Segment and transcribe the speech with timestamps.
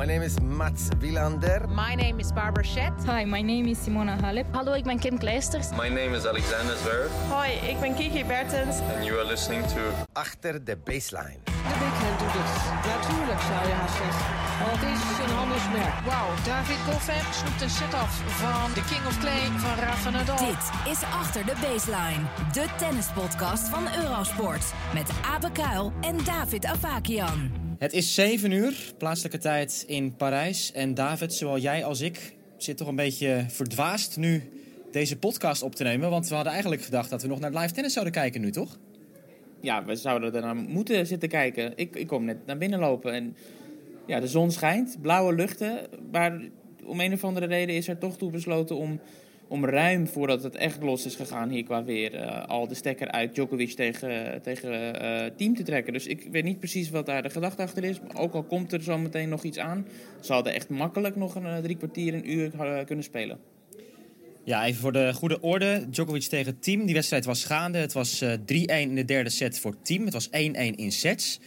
[0.00, 1.68] My name is Mats Wilander.
[1.68, 2.92] My name is Barbara Schett.
[3.04, 4.46] Hi, my name is Simona Halep.
[4.52, 5.70] Hallo, ik ben Kim Kleisters.
[5.76, 7.10] My name is Alexander Zverev.
[7.28, 8.76] Hoi, ik ben Kiki Bertens.
[8.94, 9.80] And you are listening to...
[10.12, 11.38] Achter de baseline.
[11.44, 12.52] De backhand doet het.
[12.94, 14.24] Natuurlijk zou je haast zeggen.
[14.66, 15.94] Want het is een handelsmerk.
[16.06, 20.36] Wauw, David Goffin snoept een set-off van de King of Clay van Rafa Nadal.
[20.36, 24.72] Dit is Achter de Baseline, de tennispodcast van Eurosport.
[24.94, 27.59] Met Abe Kuil en David Avakian.
[27.80, 30.72] Het is 7 uur, plaatselijke tijd in Parijs.
[30.72, 34.42] En David, zowel jij als ik, zit toch een beetje verdwaasd nu
[34.90, 36.10] deze podcast op te nemen.
[36.10, 38.78] Want we hadden eigenlijk gedacht dat we nog naar live tennis zouden kijken nu, toch?
[39.60, 41.72] Ja, we zouden er naar moeten zitten kijken.
[41.76, 43.36] Ik, ik kom net naar binnen lopen en
[44.06, 45.78] ja, de zon schijnt, blauwe luchten.
[46.10, 46.40] Maar
[46.84, 49.00] om een of andere reden is er toch toe besloten om,
[49.50, 52.14] om ruim voordat het echt los is gegaan hier qua weer...
[52.14, 55.92] eh, al de stekker uit Djokovic tegen, tegen eh, team te trekken.
[55.92, 58.00] Dus ik weet niet precies wat daar de gedachte achter is.
[58.00, 59.86] Maar ook al komt er zo meteen nog iets aan...
[60.20, 62.50] ze hadden echt makkelijk nog een eh, drie kwartier, een uur
[62.86, 63.38] kunnen spelen.
[64.44, 65.86] Ja, even voor de goede orde.
[65.90, 66.84] Djokovic tegen team.
[66.84, 67.78] Die wedstrijd was gaande.
[67.78, 70.04] Het was eh, 3-1 in de derde set voor team.
[70.04, 71.40] Het was 1-1 in sets.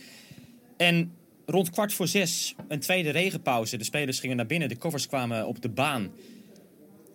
[0.78, 1.11] En
[1.45, 3.78] rond kwart voor zes een tweede regenpauze.
[3.78, 4.69] De spelers gingen naar binnen.
[4.69, 6.11] De covers kwamen op de baan.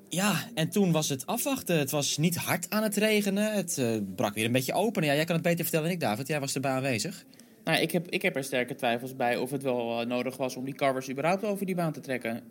[0.09, 1.79] Ja, en toen was het afwachten.
[1.79, 3.53] Het was niet hard aan het regenen.
[3.53, 5.05] Het eh, brak weer een beetje open.
[5.05, 6.29] Ja, jij kan het beter vertellen dan ik, David.
[6.29, 7.25] Jij was erbij aanwezig.
[7.65, 10.57] Nou, ik heb, ik heb er sterke twijfels bij of het wel eh, nodig was
[10.57, 12.43] om die covers überhaupt over die baan te trekken.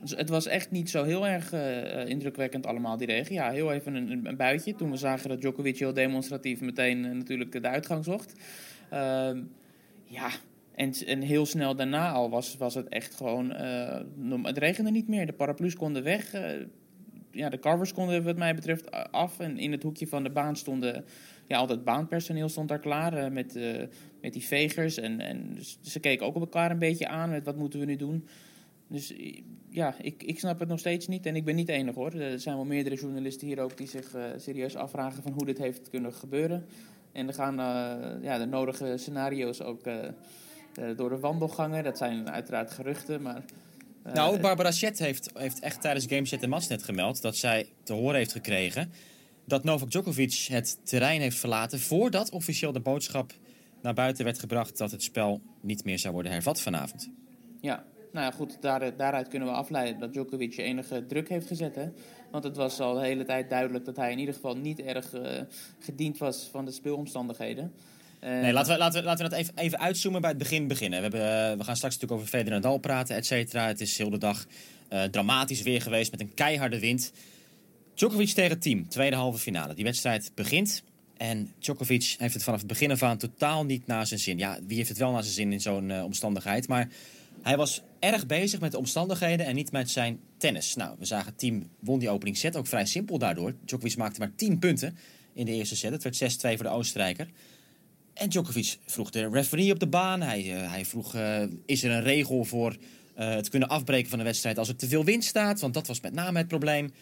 [0.00, 3.34] Dus het was echt niet zo heel erg eh, indrukwekkend allemaal, die regen.
[3.34, 4.74] Ja, heel even een, een, buitje.
[4.74, 8.32] Toen we zagen dat Djokovic heel demonstratief meteen natuurlijk de uitgang zocht.
[8.90, 9.42] Ehm,
[10.04, 10.30] ja,
[10.80, 13.52] en, en heel snel daarna al was, was het echt gewoon...
[13.52, 14.00] eh,
[14.42, 15.26] het regende niet meer.
[15.26, 16.32] De paraplu's konden weg.
[16.32, 16.66] eh,
[17.30, 19.38] ja, de covers konden wat mij betreft af.
[19.38, 21.04] En in het hoekje van de baan stonden...
[21.46, 23.82] Ja, al dat baanpersoneel stond daar klaar eh, met, eh,
[24.20, 24.96] met die vegers.
[24.96, 27.96] En, en ze keken ook op elkaar een beetje aan met wat moeten we nu
[27.96, 28.26] doen.
[28.88, 31.26] Dus eh, ja, ik, ik snap het nog steeds niet.
[31.26, 32.12] En ik ben niet de enige hoor.
[32.12, 35.58] Er zijn wel meerdere journalisten hier ook die zich eh, serieus afvragen van hoe dit
[35.58, 36.66] heeft kunnen gebeuren.
[37.12, 40.12] En er gaan eh, ja, de nodige scenario's ook eh, eh,
[40.96, 41.84] door de wandelgangen.
[41.84, 43.42] Dat zijn uiteraard geruchten, maar...
[44.02, 47.68] eh, Nou, Barbara Schett heeft, heeft echt tijdens Game Chat en Masnet gemeld dat zij
[47.82, 48.92] te horen heeft gekregen
[49.44, 53.32] dat Novak Djokovic het terrein heeft verlaten voordat officieel de boodschap
[53.82, 57.10] naar buiten werd gebracht dat het spel niet meer zou worden hervat vanavond.
[57.60, 61.74] Ja, nou ja, goed, daar, daaruit kunnen we afleiden dat Djokovic enige druk heeft gezet.
[61.74, 61.88] Hè?
[62.30, 65.12] Want het was al de hele tijd duidelijk dat hij in ieder geval niet erg
[65.12, 65.42] eh,
[65.78, 67.72] gediend was van de speelomstandigheden.
[68.20, 70.68] Eh, Nee, laten we, laten we, laten we dat even, even uitzoomen bij het begin
[70.68, 70.98] beginnen.
[70.98, 73.66] We, hebben, eh, we gaan straks natuurlijk over Federer Nadal praten, et cetera.
[73.66, 74.46] Het is heel de dag
[74.88, 77.12] eh, dramatisch weer geweest met een keiharde wind.
[77.94, 79.74] Djokovic tegen team, tweede halve finale.
[79.74, 80.82] Die wedstrijd begint
[81.16, 84.38] en Djokovic heeft het vanaf het begin af aan totaal niet naar zijn zin.
[84.38, 86.68] Ja, wie heeft het wel naar zijn zin in zo'n omstandigheid?
[86.68, 86.88] Maar
[87.42, 90.74] hij was erg bezig met de omstandigheden en niet met zijn tennis.
[90.74, 93.54] Nou, we zagen team won die opening set ook vrij simpel daardoor.
[93.64, 94.96] Djokovic maakte maar 10 punten
[95.32, 95.92] in de eerste set.
[95.92, 97.28] Het werd 6-2 voor de Oostenrijker.
[98.14, 100.22] En Djokovic vroeg de referee op de baan.
[100.22, 102.76] Hij, eh, hij vroeg, eh, is er een regel voor
[103.14, 105.60] eh, het kunnen afbreken van de wedstrijd als er te veel wind staat?
[105.60, 106.92] Want dat was met name het probleem.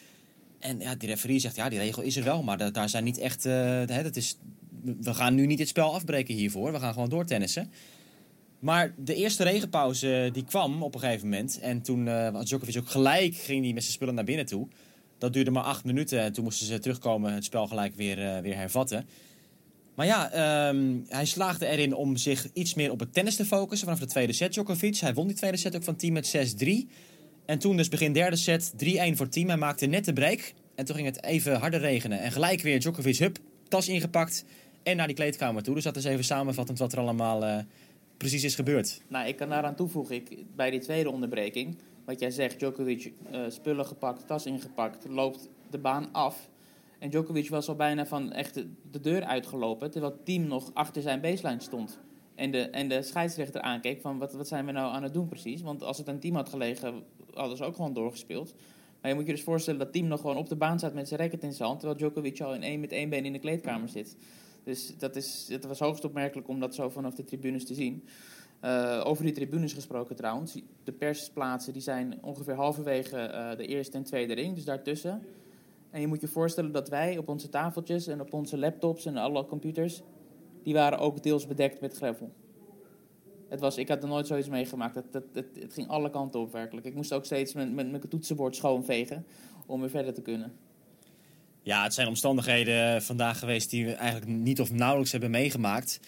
[0.59, 3.05] En ja, die referee zegt, ja, die regel is er wel, maar da- daar zijn
[3.05, 3.45] niet echt...
[3.45, 4.39] hè, dat is,
[4.83, 6.73] we gaan nu niet het spel afbreken hiervoor.
[6.73, 7.71] We gaan gewoon doortennissen.
[8.59, 11.59] Maar de eerste regenpauze die kwam op een gegeven moment.
[11.61, 14.69] En toen eh, was Djokovic ook gelijk, ging hij met zijn spullen naar binnen toe.
[15.19, 18.57] Dat duurde maar acht minuten en toen moesten ze terugkomen, het spel gelijk weer, weer
[18.57, 19.07] hervatten.
[19.99, 23.87] Maar ja, ehm, hij slaagde erin om zich iets meer op het tennis te focussen
[23.87, 24.97] vanaf de tweede set, Djokovic.
[24.97, 26.89] Hij won die tweede set ook van team met 6-3.
[27.47, 29.49] En toen dus begin derde set, 3-1 voor team.
[29.49, 30.53] Hij maakte net de break.
[30.75, 32.21] En toen ging het even harder regenen.
[32.21, 33.39] En gelijk weer Djokovic, hup,
[33.69, 34.45] tas ingepakt.
[34.83, 35.75] En naar die kleedkamer toe.
[35.75, 37.59] Dus dat is even samenvattend wat er allemaal eh,
[38.17, 39.03] precies is gebeurd.
[39.09, 43.41] Nou, ik kan daaraan toevoegen, ik, bij die tweede onderbreking, wat jij zegt, Djokovic eh,
[43.49, 46.49] spullen gepakt, tas ingepakt, loopt de baan af.
[46.99, 50.71] En Djokovic was al bijna van echt de, de deur uitgelopen, terwijl het team nog
[50.75, 52.01] achter zijn baseline stond.
[52.35, 55.29] En de, en de scheidsrechter aankeek van wat, wat zijn we nou aan het doen
[55.29, 55.63] precies?
[55.63, 57.03] Want als het aan team had gelegen,
[57.35, 58.55] hadden ze ook gewoon doorgespeeld.
[59.01, 61.09] Maar je moet je dus voorstellen dat team nog gewoon op de baan staat met
[61.09, 63.39] zijn racket in zijn hand, terwijl Djokovic al in één, met één been in de
[63.39, 64.17] kleedkamer zit.
[64.65, 68.05] Dus dat, is, het was hoogst opmerkelijk om dat zo vanaf de tribunes te zien.
[68.61, 70.61] Eh, over die tribunes gesproken trouwens.
[70.85, 75.23] De persplaatsen die zijn ongeveer halverwege eh, de eerste en tweede ring, dus daartussen.
[75.91, 79.17] En je moet je voorstellen dat wij op onze tafeltjes en op onze laptops en
[79.17, 80.03] alle computers,
[80.63, 82.33] die waren ook deels bedekt met gravel.
[83.49, 84.95] Het was, ik had er nooit zoiets meegemaakt.
[84.95, 86.87] Het, het, het, het ging alle kanten op werkelijk.
[86.87, 89.27] Ik moest ook steeds met, met mijn toetsenbord schoonvegen
[89.67, 90.53] om weer verder te kunnen.
[91.63, 96.01] Ja, het zijn omstandigheden vandaag geweest die we eigenlijk niet of nauwelijks hebben meegemaakt.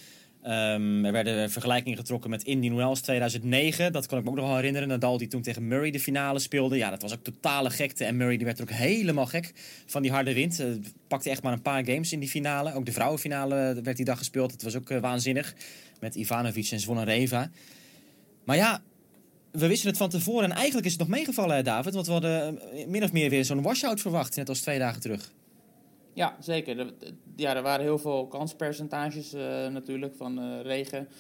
[0.43, 3.93] Ehm, er werden vergelijkingen getrokken met Indian Wells 2009.
[3.93, 4.89] Dat kan ik me ook nog wel herinneren.
[4.89, 6.77] Nadal die toen tegen Murray de finale speelde.
[6.77, 8.05] Ja, dat was ook totale gekte.
[8.05, 9.53] En Murray die werd er ook helemaal gek
[9.87, 10.61] van die harde wind.
[10.61, 10.67] Uh,
[11.09, 12.75] pakte echt maar een paar games in die finale.
[12.75, 14.53] Ook de vrouwenfinale werd die dag gespeeld.
[14.53, 15.55] Het was ook uh, waanzinnig.
[16.01, 17.51] Met Ivanovic en Zvonareva.
[18.45, 18.83] Maar ja,
[19.51, 20.51] we wisten het van tevoren.
[20.51, 21.95] En eigenlijk is het nog meegevallen, David.
[21.95, 24.37] Want we hadden uh, min of meer weer zo'n washout verwacht.
[24.37, 25.33] Net als twee dagen terug.
[26.21, 26.79] Ja, zeker.
[26.79, 26.93] Er,
[27.37, 31.09] ja, er waren heel veel kanspercentages uh, natuurlijk van uh, regen.
[31.09, 31.11] 80%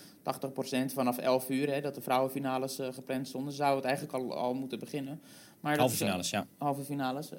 [0.87, 3.53] vanaf 11 uur, hè, dat de vrouwenfinales uh, gepland stonden.
[3.53, 5.21] Zou het eigenlijk al, al moeten beginnen.
[5.61, 6.47] Maar halve finales, ja.
[6.59, 7.31] Halve finales.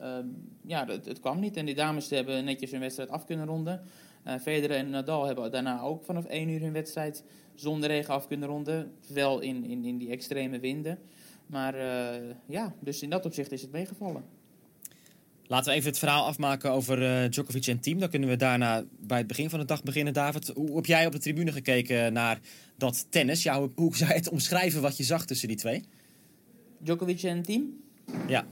[0.61, 1.57] ja, het, het, kwam niet.
[1.57, 3.81] En die dames hebben netjes hun wedstrijd af kunnen ronden.
[4.41, 7.23] Federer en Nadal hebben daarna ook vanaf 1 uur hun wedstrijd
[7.55, 8.93] zonder regen af kunnen ronden.
[9.07, 10.99] Wel in, in, in die extreme winden.
[11.45, 11.75] Maar
[12.45, 14.40] ja, dus in dat opzicht is het meegevallen.
[15.51, 17.99] Laten we even het verhaal afmaken over uh, Djokovic en team.
[17.99, 20.13] Dan kunnen we daarna bij het begin van de dag beginnen.
[20.13, 22.39] David, hoe heb jij op de tribune gekeken naar
[22.77, 23.43] dat tennis?
[23.43, 25.83] Ja, hoe, hoe zou je het omschrijven wat je zag tussen die twee?
[26.77, 27.81] Djokovic en team?
[28.27, 28.45] Ja.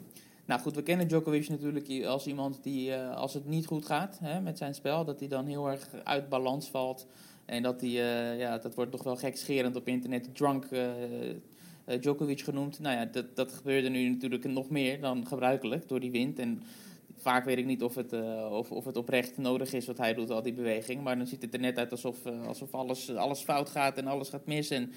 [0.45, 4.17] Nou goed, we kennen Djokovic natuurlijk als iemand die, uh, als het niet goed gaat
[4.21, 7.07] hè, met zijn spel, dat hij dan heel erg uit balans valt.
[7.45, 10.67] En dat hij, uh, ja, dat wordt toch wel gekscherend op internet, drunk
[11.99, 12.79] Djokovic genoemd.
[12.79, 16.39] Nou ja, dat, dat gebeurde nu natuurlijk nog meer dan gebruikelijk door die wind.
[16.39, 16.63] En
[17.21, 20.13] vaak weet ik niet of het, uh, of, of het oprecht nodig is wat hij
[20.13, 21.03] doet, al die bewegingen.
[21.03, 24.07] Maar dan ziet het er net uit alsof, uh, alsof alles, alles fout gaat en
[24.07, 24.69] alles gaat mis.
[24.69, 24.91] En,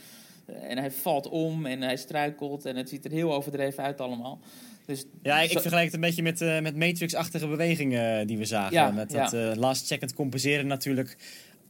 [0.51, 4.01] uh, en hij valt om en hij struikelt en het ziet er heel overdreven uit
[4.01, 4.41] allemaal.
[4.87, 8.73] Dus, ja, ik, ik vergelijk het een beetje met, met Matrix-achtige bewegingen die we zagen.
[8.73, 9.29] Ja, met ja.
[9.29, 11.17] dat last second compenseren natuurlijk.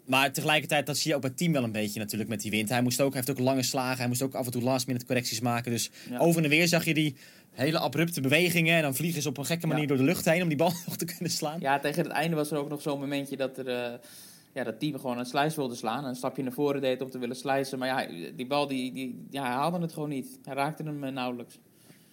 [0.05, 2.51] Maar tegelijkertijd, dat zie je ook bij het team wel een beetje natuurlijk met die
[2.51, 2.69] wind.
[2.69, 4.87] Hij moest ook, hij heeft ook lange slagen, hij moest ook af en toe last
[4.87, 5.71] minute correcties maken.
[5.71, 6.19] Dus Ja.
[6.19, 7.17] over en weer zag je die
[7.53, 8.77] hele abrupte bewegingen.
[8.77, 9.89] En dan vliegen ze op een gekke manier Ja.
[9.89, 11.61] door de lucht heen om die bal nog te kunnen slaan.
[11.61, 13.69] Ja, tegen het einde was er ook nog zo'n momentje dat er...
[13.69, 13.99] eh,
[14.55, 16.05] ja, dat team gewoon een slice wilde slaan.
[16.05, 17.79] Een stapje naar voren deed om te willen slicen.
[17.79, 20.39] Maar ja, die bal, die, die, ja, hij haalde het gewoon niet.
[20.45, 21.59] Hij raakte hem eh, nauwelijks.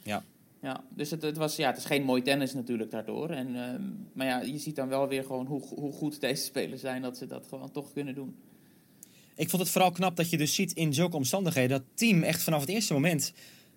[0.04, 0.24] Ja.
[0.62, 3.30] Ja, dus het, het, was, ja, het is geen mooi tennis natuurlijk daardoor.
[3.30, 3.82] En, ehm,
[4.14, 7.02] maar ja, je ziet dan wel weer gewoon hoe, hoe goed deze spelers zijn...
[7.02, 8.36] dat ze dat gewoon toch kunnen doen.
[9.36, 12.44] Ik vond het vooral knap dat je dus ziet in zulke omstandigheden dat team echt
[12.44, 13.34] vanaf het eerste moment.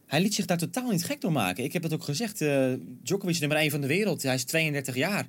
[0.06, 1.64] Hij liet zich daar totaal niet gek door maken.
[1.64, 2.40] Ik heb het ook gezegd.
[2.40, 2.72] eh
[3.02, 4.22] Djokovic nummer 1 van de wereld.
[4.22, 5.26] Hij is 32 jaar.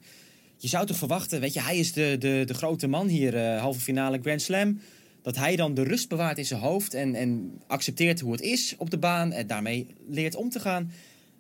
[0.57, 3.59] Je zou toch verwachten, weet je, hij is de, de, de grote man hier, eh,
[3.59, 4.79] halve finale Grand Slam.
[5.21, 8.75] Dat hij dan de rust bewaart in zijn hoofd en, en accepteert hoe het is
[8.77, 10.91] op de baan en daarmee leert om te gaan.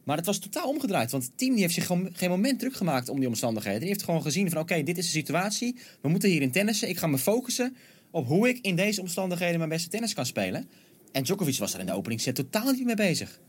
[0.03, 2.75] Maar het was totaal omgedraaid, want het team die heeft zich gewoon geen moment druk
[2.75, 3.79] gemaakt om die omstandigheden.
[3.79, 6.89] Die heeft gewoon gezien van oké, dit is de situatie, we moeten hier in tennissen.
[6.89, 7.75] Ik ga me focussen
[8.11, 10.69] op hoe ik in deze omstandigheden mijn beste tennis kan spelen.
[11.13, 13.39] En Djokovic was er in de openingsset totaal niet mee bezig.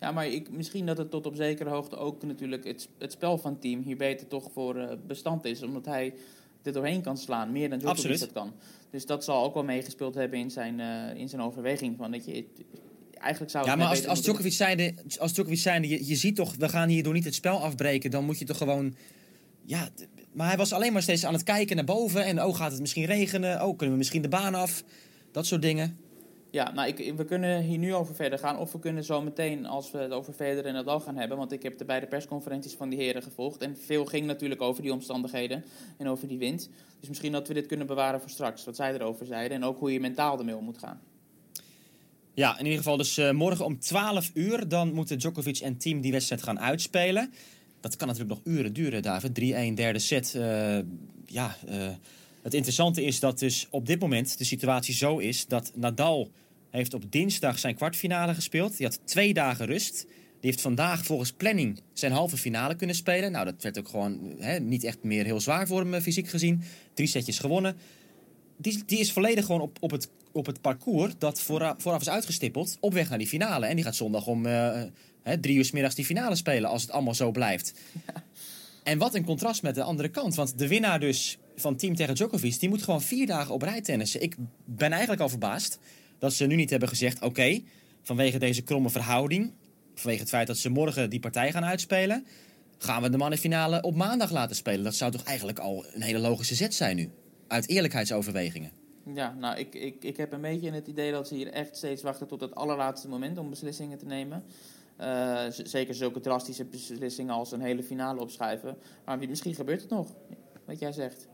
[0.00, 3.38] Ja, maar ik, misschien dat het tot op zekere hoogte ook natuurlijk het, het spel
[3.38, 5.62] van het team hier beter toch voor eh, bestand is.
[5.62, 6.14] Omdat hij
[6.62, 8.20] er doorheen kan slaan, meer dan Djokovic Absoluut.
[8.20, 8.52] dat kan.
[8.90, 11.96] Dus dat zal ook wel meegespeeld hebben in zijn, eh, in zijn overweging.
[11.96, 12.44] Van dat je,
[13.18, 16.54] eigenlijk zou Ja, maar als, als Djokovic zijnde, als Djokovic zijnde je, je ziet toch,
[16.56, 18.10] we gaan hierdoor niet het spel afbreken.
[18.10, 18.94] Dan moet je toch gewoon...
[19.64, 19.88] Ja,
[20.32, 22.24] maar hij was alleen maar steeds aan het kijken naar boven.
[22.24, 23.62] En oh, gaat het misschien regenen?
[23.62, 24.84] Oh, kunnen we misschien de baan af?
[25.32, 25.98] Dat soort dingen.
[26.50, 28.58] Ja, nou, ik, we kunnen hier nu over verder gaan.
[28.58, 31.36] Of we kunnen zo meteen, als we het over Federer en Nadal gaan hebben...
[31.36, 33.62] want ik heb de beide persconferenties van die heren gevolgd...
[33.62, 35.64] en veel ging natuurlijk over die omstandigheden
[35.98, 36.70] en over die wind.
[37.00, 39.56] Dus misschien dat we dit kunnen bewaren voor straks, wat zij erover zeiden...
[39.56, 41.00] en ook hoe je mentaal ermee om moet gaan.
[42.38, 44.68] Ja, in ieder geval dus eh, morgen om 12 uur.
[44.68, 47.32] Dan moeten Djokovic en team die wedstrijd gaan uitspelen.
[47.80, 49.40] Dat kan natuurlijk nog uren duren, David.
[49.70, 50.34] 3-1, derde set.
[50.34, 50.78] Eh,
[51.26, 51.88] ja, eh,
[52.48, 55.46] het interessante is dat dus op dit moment de situatie zo is...
[55.46, 56.30] dat Nadal
[56.70, 58.76] heeft op dinsdag zijn kwartfinale gespeeld.
[58.76, 60.06] Die had twee dagen rust.
[60.40, 63.32] Die heeft vandaag volgens planning zijn halve finale kunnen spelen.
[63.32, 66.28] Nou, dat werd ook gewoon hè, niet echt meer heel zwaar voor hem eh, fysiek
[66.28, 66.62] gezien.
[66.94, 67.76] Drie setjes gewonnen.
[68.56, 72.08] Die, die is volledig gewoon op, op, het, op het parcours dat vooraf, vooraf is
[72.08, 73.66] uitgestippeld op weg naar die finale.
[73.66, 74.82] En die gaat zondag om eh,
[75.22, 77.72] hè, drie uur 's middags die finale spelen als het allemaal zo blijft.
[78.82, 80.34] En wat een contrast met de andere kant.
[80.34, 83.80] Want de winnaar dus van team tegen Djokovic, die moet gewoon vier dagen op rij
[83.80, 84.22] tennissen.
[84.22, 85.78] Ik ben eigenlijk al verbaasd
[86.18, 87.60] dat ze nu niet hebben gezegd, oké,
[88.02, 89.52] vanwege deze kromme verhouding,
[89.94, 92.26] vanwege het feit dat ze morgen die partij gaan uitspelen,
[92.78, 94.84] gaan we de mannenfinale op maandag laten spelen.
[94.84, 97.10] Dat zou toch eigenlijk al een hele logische zet zijn nu.
[97.46, 98.70] Uit eerlijkheidsoverwegingen.
[99.14, 102.02] Ja, nou, ik, ik, ik heb een beetje het idee dat ze hier echt steeds
[102.02, 104.44] wachten tot het allerlaatste moment om beslissingen te nemen.
[104.96, 108.76] Eh, zeker zulke drastische beslissingen als een hele finale opschuiven.
[109.04, 110.14] Maar misschien gebeurt het nog,
[110.64, 111.28] wat jij zegt.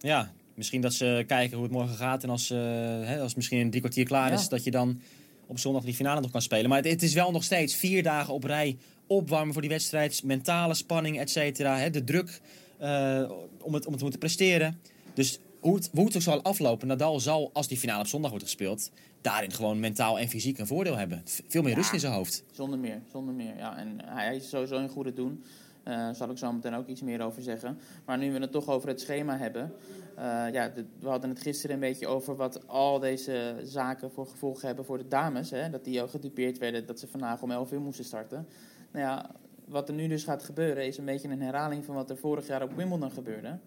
[0.00, 2.22] Ja, misschien dat ze kijken hoe het morgen gaat.
[2.22, 4.34] En als, eh, hè, als het misschien een drie kwartier klaar Ja.
[4.38, 5.00] is, dat je dan
[5.46, 6.68] op zondag die finale nog kan spelen.
[6.68, 8.76] Maar het, het is wel nog steeds vier dagen op rij
[9.06, 10.22] opwarmen voor die wedstrijd.
[10.24, 11.88] Mentale spanning, et cetera.
[11.88, 12.40] De druk
[12.78, 13.30] eh,
[13.62, 14.80] om, het, om het te moeten presteren.
[15.14, 18.30] Dus hoe het, hoe het ook zal aflopen, Nadal zal, als die finale op zondag
[18.30, 18.90] wordt gespeeld,
[19.20, 21.22] daarin gewoon mentaal en fysiek een voordeel hebben.
[21.48, 21.76] Veel meer Ja.
[21.76, 22.44] rust in zijn hoofd.
[22.52, 23.56] Zonder meer, zonder meer.
[23.56, 25.44] Ja, en hij is sowieso een goede doen.
[25.82, 27.78] Daar zal ik zo meteen ook iets meer over zeggen.
[28.04, 29.72] Maar nu we het toch over het schema hebben.
[30.16, 34.66] eh, ja, we hadden het gisteren een beetje over wat al deze zaken voor gevolgen
[34.66, 35.50] hebben voor de dames.
[35.50, 35.70] Hè?
[35.70, 38.46] Dat die ook gedupeerd werden dat ze vandaag om 11 uur moesten starten.
[38.92, 39.30] Nou ja,
[39.64, 42.46] wat er nu dus gaat gebeuren is een beetje een herhaling van wat er vorig
[42.46, 43.58] jaar op Wimbledon gebeurde.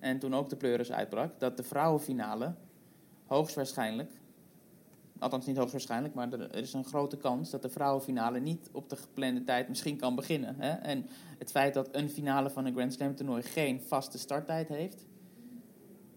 [0.00, 1.40] En toen ook de pleuris uitbrak.
[1.40, 2.54] Dat de vrouwenfinale
[3.26, 4.10] hoogstwaarschijnlijk
[5.24, 8.96] althans niet hoogstwaarschijnlijk, maar er, is een grote kans dat de vrouwenfinale niet op de
[8.96, 10.54] geplande tijd misschien kan beginnen.
[10.58, 10.70] Hè?
[10.70, 11.06] En
[11.38, 15.06] het feit dat een finale van een Grand Slam toernooi geen vaste starttijd heeft,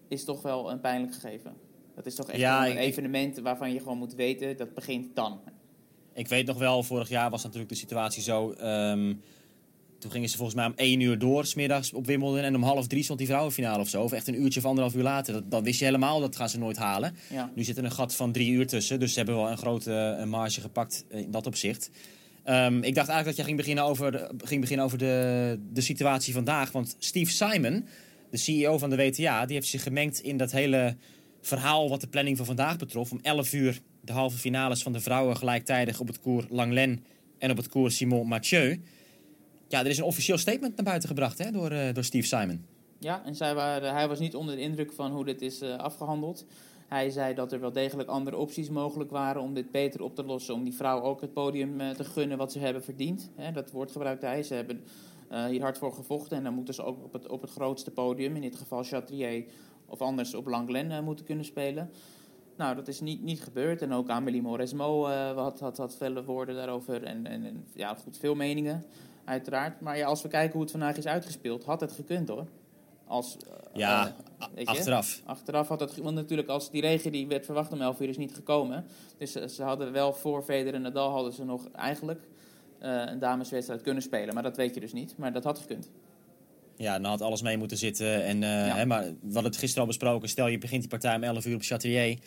[0.08, 1.56] is toch wel een pijnlijk gegeven.
[1.94, 5.16] Dat is toch echt Ja, een ik- evenement waarvan je gewoon moet weten dat begint
[5.16, 5.40] dan.
[6.12, 8.52] Ik weet nog wel, vorig jaar was natuurlijk de situatie zo.
[8.52, 9.14] ehm,
[9.98, 12.38] toen gingen ze volgens mij om één uur door, smiddags op Wimbledon.
[12.38, 14.02] En om half drie stond die vrouwenfinale of zo.
[14.02, 15.32] Of echt een uurtje of anderhalf uur later.
[15.32, 17.14] Dat, dat wist je helemaal, dat gaan ze nooit halen.
[17.32, 17.52] Ja.
[17.54, 19.00] Nu zit er een gat van drie uur tussen.
[19.00, 21.90] Dus ze hebben wel een grote eh, marge gepakt in dat opzicht.
[22.44, 25.80] Ehm, ik dacht eigenlijk dat jij ging beginnen over, de- ging beginnen over de, de
[25.80, 26.72] situatie vandaag.
[26.72, 27.86] Want Steve Simon,
[28.30, 30.96] de CEO van de WTA, die heeft zich gemengd in dat hele
[31.40, 33.10] verhaal wat de planning van vandaag betrof.
[33.12, 37.04] Om 11 uur de halve finales van de vrouwen gelijktijdig op het koer Langlen
[37.38, 38.80] en op het koer Simon Mathieu.
[39.68, 42.64] Ja, er is een officieel statement naar buiten gebracht hè, door, eh, door Steve Simon.
[42.98, 46.46] Ja, en zij hij was niet onder de indruk van hoe dit is eh, afgehandeld.
[46.88, 50.24] Hij zei dat er wel degelijk andere opties mogelijk waren om dit beter op te
[50.24, 50.54] lossen.
[50.54, 53.30] Om die vrouw ook het podium eh, te gunnen wat ze hebben verdiend.
[53.52, 54.42] Dat woord gebruikte hij.
[54.42, 54.84] Ze hebben
[55.48, 56.36] hier hard voor gevochten.
[56.36, 59.44] En dan moeten ze ook op het, op het grootste podium, in dit geval Chatrier
[59.88, 61.90] of anders op Langlen, eh, moeten kunnen spelen.
[62.58, 63.82] Nou, dat is niet, niet gebeurd.
[63.82, 67.02] En ook Amélie Mauresmo eh, had, had, had vele woorden daarover.
[67.04, 68.84] En, en, en ja, goed, veel meningen,
[69.24, 69.80] uiteraard.
[69.80, 72.46] Maar ja, als we kijken hoe het vandaag is uitgespeeld, had het gekund hoor.
[73.06, 74.14] Als, eh, Ja,
[74.54, 75.22] eh, achteraf.
[75.24, 78.16] Achteraf had het, want natuurlijk als die regen die werd verwacht om 11 uur is
[78.16, 78.84] niet gekomen.
[79.18, 82.20] Dus ze, hadden wel voor Federer en Nadal hadden ze nog eigenlijk
[82.78, 84.34] een dameswedstrijd kunnen spelen.
[84.34, 85.14] Maar dat weet je dus niet.
[85.16, 85.90] Maar dat had gekund.
[86.78, 88.24] Ja, dan had alles mee moeten zitten.
[88.24, 90.28] En, eh, hè, maar we hadden het gisteren al besproken.
[90.28, 92.18] Stel, je begint die partij om 11 uur op Chatrier.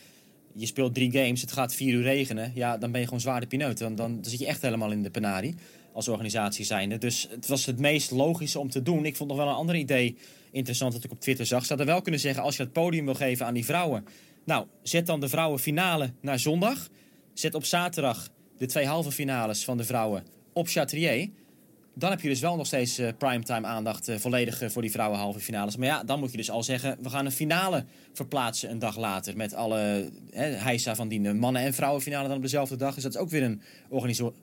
[0.55, 2.51] Je speelt drie games, het gaat vier uur regenen.
[2.55, 3.77] Ja, dan ben je gewoon zwaar de pineut.
[3.77, 5.55] Dan, dan, zit je echt helemaal in de penarie
[5.93, 6.97] als organisatie zijnde.
[6.97, 9.05] Dus het was het meest logische om te doen.
[9.05, 10.15] Ik vond nog wel een ander idee
[10.51, 11.61] interessant dat ik op Twitter zag.
[11.61, 14.05] Ze hadden wel kunnen zeggen, als je het podium wil geven aan die vrouwen...
[14.45, 16.89] Nou, zet dan de vrouwenfinale naar zondag.
[17.33, 21.29] Zet op zaterdag de twee halve finales van de vrouwen op Chatrier.
[21.93, 24.91] Dan heb je dus wel nog steeds eh, primetime aandacht eh, volledig eh, voor die
[24.91, 25.77] vrouwen halve finales.
[25.77, 28.97] Maar ja, dan moet je dus al zeggen, we gaan een finale verplaatsen een dag
[28.97, 29.37] later.
[29.37, 32.93] Met alle hè, heisa van die mannen- en vrouwenfinale dan op dezelfde dag.
[32.93, 33.61] Dus dat is ook weer een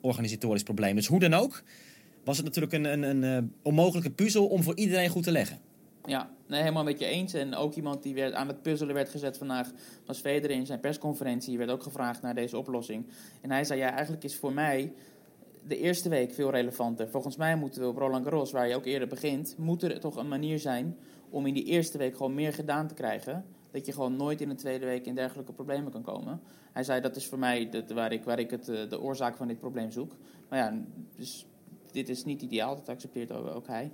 [0.00, 0.94] organisatorisch probleem.
[0.94, 1.62] Dus hoe dan ook,
[2.24, 5.58] was het natuurlijk een, een, een onmogelijke puzzel om voor iedereen goed te leggen.
[6.04, 7.34] Ja, nee, helemaal met je eens.
[7.34, 9.70] En ook iemand die werd aan het puzzelen werd gezet vandaag
[10.06, 11.58] was Federer in zijn persconferentie.
[11.58, 13.06] werd ook gevraagd naar deze oplossing.
[13.40, 14.92] En hij zei, ja, eigenlijk is voor mij
[15.66, 17.08] de eerste week veel relevanter.
[17.08, 19.54] Volgens mij moeten we op Roland Garros, waar je ook eerder begint...
[19.58, 20.96] moet er toch een manier zijn
[21.30, 23.44] om in die eerste week gewoon meer gedaan te krijgen...
[23.70, 26.40] dat je gewoon nooit in de tweede week in dergelijke problemen kan komen.
[26.72, 29.36] Hij zei, dat is voor mij de, waar ik, waar ik het, eh, de oorzaak
[29.36, 30.16] van dit probleem zoek.
[30.48, 30.84] Maar ja,
[31.16, 31.46] dus
[31.90, 33.92] dit is niet ideaal, dat accepteert ook, ook hij.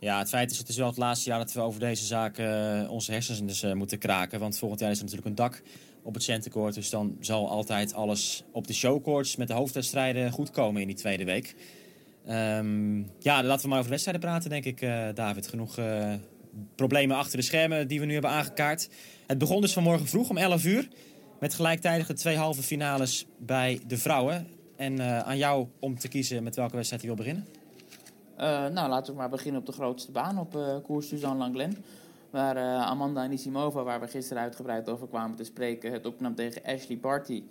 [0.00, 2.38] Ja, het feit is, het is wel het laatste jaar dat we over deze zaak
[2.38, 4.40] eh, onze hersens dus, eh, moeten kraken.
[4.40, 5.62] Want volgend jaar is er natuurlijk een dak
[6.02, 6.74] op het centercourt.
[6.74, 10.96] Dus dan zal altijd alles op de showcourts met de hoofdwedstrijden goed komen in die
[10.96, 11.54] tweede week.
[12.26, 15.48] Ehm, ja, laten we maar over wedstrijden praten, denk ik, eh, David.
[15.48, 15.78] Genoeg
[16.74, 18.88] problemen achter de schermen die we nu hebben aangekaart.
[19.26, 20.88] Het begon dus vanmorgen vroeg om 11 uur.
[21.40, 24.46] Met gelijktijdig de twee halve finales bij de vrouwen.
[24.76, 27.59] En aan jou om te kiezen met welke wedstrijd je wil beginnen.
[28.40, 31.84] Uh, nou, laten we maar beginnen op de grootste baan, op uh, koers Suzanne Langlen.
[32.30, 36.62] Waar uh, Amanda Anisimova, waar we gisteren uitgebreid over kwamen te spreken, het opnam tegen
[36.64, 37.42] Ashley Barty.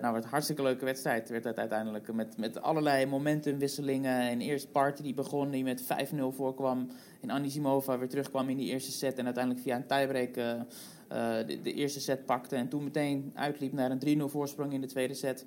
[0.00, 4.20] Nou, het hartstikke leuke wedstrijd werd het uiteindelijk met, met allerlei momentumwisselingen.
[4.20, 5.86] En eerst Barty die begon, die met 5-0
[6.30, 6.88] voorkwam.
[7.20, 11.72] En Anisimova weer terugkwam in die eerste set en uiteindelijk via een tiebreak de, de,
[11.72, 12.56] eerste set pakte.
[12.56, 15.46] En toen meteen uitliep naar een 3-0 voorsprong in de tweede set.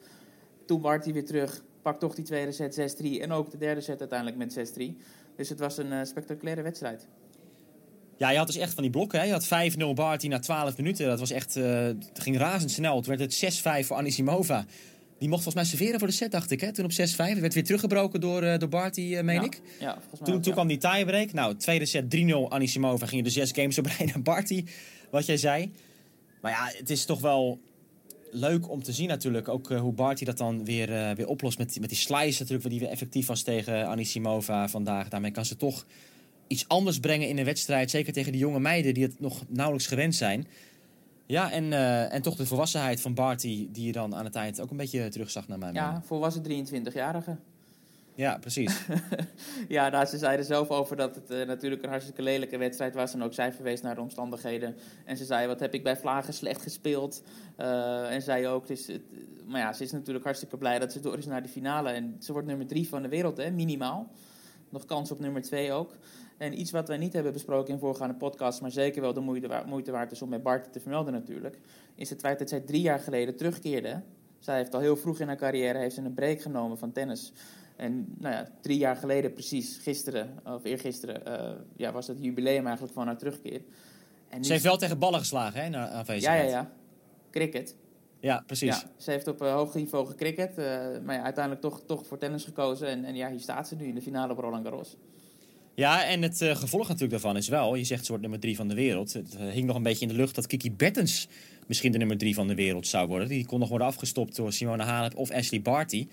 [0.65, 3.99] Toen Barty weer terug, pakt toch die tweede set 6-3 en ook de derde set
[3.99, 4.81] uiteindelijk met 6-3.
[5.35, 7.07] Dus het was een uh, spectaculaire wedstrijd.
[8.17, 9.19] Ja, je had dus echt van die blokken.
[9.19, 9.25] Hè?
[9.25, 11.07] Je had 5-0 Barty na 12 minuten.
[11.07, 12.95] Dat was echt, uh, het ging razendsnel.
[12.95, 14.65] Het werd het 6-5 voor Anisimova.
[15.17, 16.61] Die mocht volgens mij serveren voor de set, dacht ik.
[16.61, 16.73] Hè?
[16.73, 16.95] Toen op 6-5.
[16.95, 19.61] Het werd weer teruggebroken door, uh, door Barty, uh, meen ja, ik.
[19.79, 20.51] Ja, volgens mij toen, ook, toen ja.
[20.51, 21.33] kwam die tiebreak.
[21.33, 22.17] Nou, tweede set 3-0
[22.49, 23.05] Anisimova.
[23.05, 24.65] Gingen de zes games op rij naar Barty.
[25.09, 25.71] Wat jij zei.
[26.41, 27.59] Maar ja, het is toch wel
[28.31, 29.47] leuk om te zien natuurlijk.
[29.47, 32.69] Ook uh, hoe Barty dat dan weer, uh, weer oplost met, met die slice natuurlijk.
[32.69, 35.09] Die weer effectief was tegen Anisimova vandaag.
[35.09, 35.85] Daarmee kan ze toch
[36.47, 37.89] iets anders brengen in een wedstrijd.
[37.89, 40.47] Zeker tegen die jonge meiden die het nog nauwelijks gewend zijn.
[41.25, 44.61] Ja, en, eh, en toch de volwassenheid van Barty, die je dan aan het eind
[44.61, 45.77] ook een beetje terugzag naar mening.
[45.77, 47.37] Ja, volwassen 23-jarige.
[48.21, 48.85] Ja, precies.
[49.67, 53.13] ja, nou, ze zeiden zelf over dat het eh, natuurlijk een hartstikke lelijke wedstrijd was.
[53.13, 54.75] En ook zij verwees naar de omstandigheden.
[55.05, 57.23] En ze zei, wat heb ik bij Vlagen slecht gespeeld.
[57.55, 59.01] Eh, en zei ook, het
[59.45, 61.89] maar ja, ze is natuurlijk hartstikke blij dat ze door is naar de finale.
[61.89, 64.11] En ze wordt nummer drie van de wereld, hè, minimaal.
[64.69, 65.95] Nog kans op nummer twee ook.
[66.37, 69.63] En iets wat wij niet hebben besproken in voorgaande podcasts, maar zeker wel de moeite,
[69.65, 71.59] moeite waard is om met Bart te vermelden natuurlijk,
[71.95, 74.01] is het feit dat zij drie jaar geleden terugkeerde.
[74.39, 77.33] Zij heeft al heel vroeg in haar carrière heeft ze een break genomen van tennis.
[77.81, 82.65] En nou ja, drie jaar geleden precies, gisteren, of eergisteren, uh, ja, was het jubileum
[82.65, 83.61] eigenlijk van haar terugkeer.
[84.29, 84.43] En nu...
[84.43, 86.43] Ze heeft wel tegen ballen geslagen, hè, naar aanwezigheid.
[86.43, 86.71] Ja, ja, ja.
[87.31, 87.75] Cricket.
[88.19, 88.81] Ja, precies.
[88.81, 90.65] Ja, ze heeft op uh, hoog niveau gecricket, uh,
[91.03, 92.87] maar ja, uiteindelijk toch, toch voor tennis gekozen.
[92.87, 94.97] En, en ja, hier staat ze nu in de finale op Roland Garros.
[95.73, 98.55] Ja, en het uh, gevolg natuurlijk daarvan is wel, je zegt ze wordt nummer drie
[98.55, 99.13] van de wereld.
[99.13, 101.27] Het hing nog een beetje in de lucht dat Kiki Bertens
[101.67, 103.27] misschien de nummer drie van de wereld zou worden.
[103.27, 106.07] Die kon nog worden afgestopt door Simona Halep of Ashley Barty.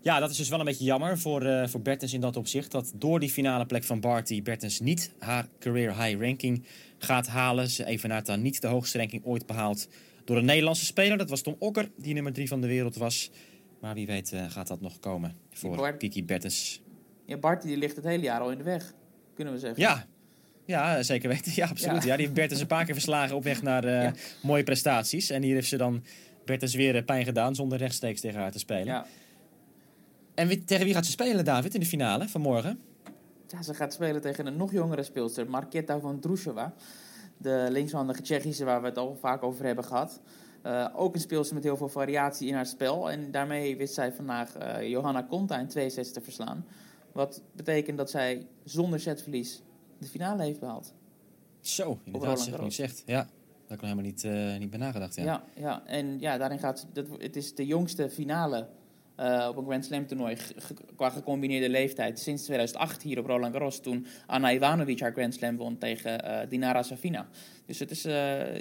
[0.00, 2.70] Ja, dat is dus wel een beetje jammer voor, uh, voor Bertens in dat opzicht.
[2.70, 6.64] Dat door die finale plek van Barty Bertens niet haar career high ranking
[6.98, 7.68] gaat halen.
[7.68, 9.88] Ze evenaart dan niet de hoogste ranking ooit behaald
[10.24, 11.18] door een Nederlandse speler.
[11.18, 13.30] Dat was Tom Okker, die nummer 3 van de wereld was.
[13.80, 15.96] Maar wie weet uh, gaat dat nog komen voor Bart...
[15.96, 16.82] Kiki Bertens.
[17.24, 18.94] Ja, Barty die ligt het hele jaar al in de weg,
[19.34, 19.82] kunnen we zeggen.
[19.82, 20.06] Ja,
[20.64, 21.52] ja, zeker weten.
[21.54, 22.02] Ja, absoluut.
[22.02, 22.08] Ja.
[22.08, 24.14] ja die heeft Bertens een paar keer verslagen op weg naar uh, ja.
[24.42, 25.30] mooie prestaties.
[25.30, 26.04] En hier heeft ze dan
[26.44, 28.84] Bertens weer pijn gedaan zonder rechtstreeks tegen haar te spelen.
[28.84, 29.06] Ja.
[30.38, 32.80] En wie, tegen wie gaat ze spelen, David, in de finale van morgen?
[33.46, 36.74] Ja, ze gaat spelen tegen een nog jongere speelster, Marketa van Drusova.
[37.36, 40.20] De linkshandige Tsjechische, waar we het al vaak over hebben gehad.
[40.66, 43.10] Uh, ook een speelster met heel veel variatie in haar spel.
[43.10, 46.66] En daarmee wist zij vandaag uh, Johanna Konta in twee sets te verslaan.
[47.12, 49.62] Wat betekent dat zij zonder setverlies
[49.98, 50.94] de finale heeft behaald.
[51.60, 53.02] Zo, inderdaad, zeg je zegt.
[53.06, 53.28] Ja, daar
[53.68, 55.14] nog helemaal niet, uh, niet bij nagedacht.
[55.14, 55.24] Ja.
[55.24, 58.68] ja, ja, en ja, daarin gaat dat, het is de jongste finale
[59.20, 60.36] uh, op een Grand Slam toernooi
[60.96, 65.56] qua gecombineerde leeftijd sinds 2008 hier op Roland Garros toen Anna Ivanovic haar Grand Slam
[65.56, 67.28] won tegen uh, Dinara Safina.
[67.66, 68.14] Dus het is, uh,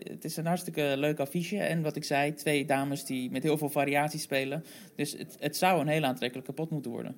[0.03, 3.57] het is een hartstikke leuk affiche en wat ik zei, twee dames die met heel
[3.57, 4.63] veel variatie spelen.
[4.95, 7.15] Dus het, het zou een heel aantrekkelijke pot moeten worden.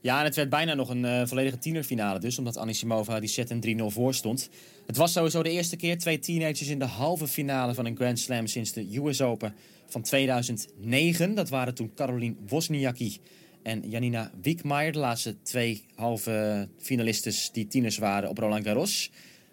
[0.00, 3.50] Ja, en het werd bijna nog een uh, volledige tienerfinale dus, omdat Anisimova die set
[3.50, 4.50] een 3-0 voor stond.
[4.86, 8.18] Het was sowieso de eerste keer twee teenagers in de halve finale van een Grand
[8.18, 9.54] Slam sinds de US Open
[9.86, 11.34] van 2009.
[11.34, 13.18] Dat waren toen Caroline Wozniacki
[13.62, 19.10] en Janina Wiekmaier, de laatste twee halve finalistes die tieners waren op Roland Garros.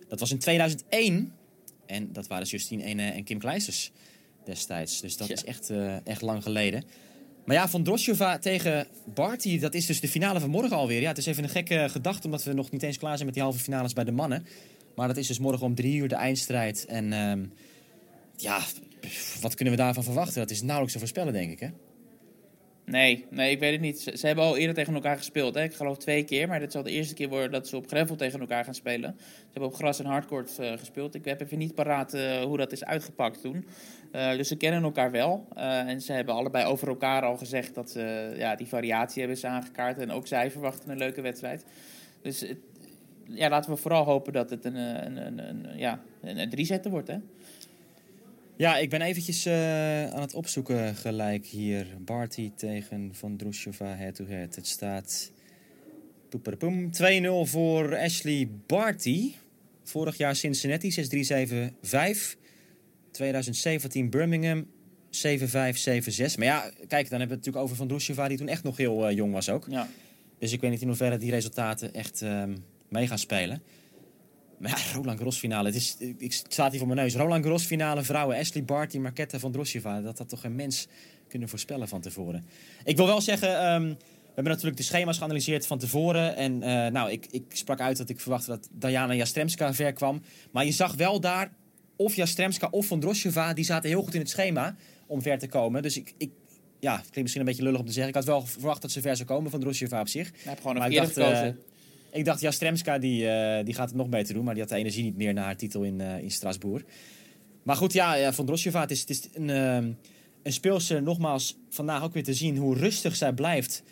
[0.08, 1.32] Dat was in 2001
[1.86, 3.92] en dat waren Justine Ene en Kim Kleisters
[4.46, 5.02] destijds.
[5.02, 5.34] Dus dat ja.
[5.34, 6.84] is echt, uh, echt lang geleden.
[7.48, 11.02] Maar ja, Van Drosjova tegen Barty, dat is dus de finale van morgen alweer.
[11.02, 13.34] Ja, het is even een gekke gedachte, omdat we nog niet eens klaar zijn met
[13.34, 14.46] die halve finales bij de mannen.
[14.96, 16.86] Maar dat is dus morgen om drie uur de eindstrijd.
[16.86, 17.54] En um,
[18.36, 18.62] ja,
[19.42, 20.42] wat kunnen we daarvan verwachten?
[20.42, 21.70] Dat is nauwelijks te voorspellen, denk ik, hè?
[22.92, 24.00] Nee, nee, ik weet het niet.
[24.00, 25.56] Ze, hebben al eerder tegen elkaar gespeeld.
[25.56, 25.64] Hè?
[25.64, 28.16] Ik geloof twee keer, maar dit zal de eerste keer worden dat ze op gravel
[28.16, 29.16] tegen elkaar gaan spelen.
[29.18, 31.16] Ze hebben op gras en hardcourt uh, gespeeld.
[31.16, 33.66] Ik heb even niet paraat uh, hoe dat is uitgepakt toen.
[34.12, 35.48] Uh, dus ze kennen elkaar wel.
[35.56, 39.48] en ze hebben allebei over elkaar al gezegd dat ze ja, die variatie hebben ze
[39.48, 39.98] aangekaart.
[39.98, 41.66] En ook zij verwachten een leuke wedstrijd.
[42.22, 42.46] Dus
[43.24, 46.92] ja, laten we vooral hopen dat het een, een, een, een ja, een, een drie-zetten
[46.92, 47.18] wordt, hè?
[48.58, 51.88] Ja, ik ben eventjes uh, aan het opzoeken gelijk hier.
[52.00, 54.56] Barty tegen Van Drusjova head-to-head.
[54.56, 55.32] Het staat
[56.30, 56.40] 2-0
[57.42, 59.32] voor Ashley Barty.
[59.84, 62.38] Vorig jaar Cincinnati 6-3-7-5.
[63.12, 64.70] 2017 Birmingham 7-5-7-6.
[66.38, 68.28] Maar ja, kijk, dan hebben we het natuurlijk over Van Drusjova...
[68.28, 69.66] die toen echt nog heel uh, jong was ook.
[69.70, 69.90] Ja.
[70.40, 72.44] Dus ik weet niet in hoeverre die resultaten echt uh,
[72.90, 73.62] mee gaan spelen.
[74.58, 75.68] Maar ja, Roland Garros finale.
[75.68, 77.16] Het is, ik staat hier voor mijn neus.
[77.16, 78.38] Roland Garros finale vrouwen.
[78.38, 80.02] Ashley Barty, Marketa van Drosjeva.
[80.02, 80.88] Dat had toch geen mens
[81.28, 82.46] kunnen voorspellen van tevoren.
[82.84, 83.74] Ik wil wel zeggen...
[83.74, 86.36] Um, we hebben natuurlijk de schema's geanalyseerd van tevoren.
[86.36, 90.22] En uh, nou, ik, ik sprak uit dat ik verwachtte dat Diana Jastremska ver kwam.
[90.52, 91.52] Maar je zag wel daar
[91.96, 93.54] of Jastremska of Van Drosjeva...
[93.54, 94.76] die zaten heel goed in het schema
[95.08, 95.82] om ver te komen.
[95.82, 96.32] Dus ik, ik
[96.80, 98.10] ja, het klinkt misschien een beetje lullig om te zeggen.
[98.10, 100.32] Ik had wel verwacht dat ze ver zou komen van Drosjeva op zich.
[100.32, 101.46] Hij heeft gewoon een keer gekozen.
[101.46, 101.77] Uh,
[102.18, 104.44] ik dacht, Jastremska die, uh, die gaat het nog beter doen.
[104.44, 106.84] Maar die had de energie niet meer na haar titel in, uh, in Strasbourg.
[107.64, 109.76] Maar goed, ja, Van Drosjeva, het is, het is een, uh,
[110.44, 113.84] een speelster, nogmaals, vandaag ook weer te zien hoe rustig zij blijft.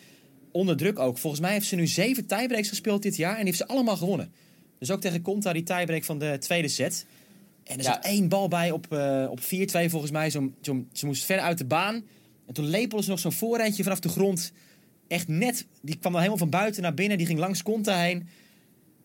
[0.52, 1.18] Onder druk ook.
[1.18, 3.98] Volgens mij heeft ze nu zeven tiebreaks gespeeld dit jaar en die heeft ze allemaal
[3.98, 4.32] gewonnen.
[4.80, 7.06] Dus ook tegen Conta, die tiebreak van de tweede set.
[7.64, 7.94] En er ja.
[7.94, 8.86] zat één bal bij op,
[9.30, 9.44] op 4-2
[9.88, 10.30] volgens mij.
[10.30, 12.04] Zo, zo, ze moest ver uit de baan.
[12.46, 14.52] En toen lepelde ze nog zo'n vooreindje vanaf de grond
[15.08, 17.18] echt net, die kwam dan helemaal van buiten naar binnen.
[17.18, 18.28] Die ging langs Conta heen.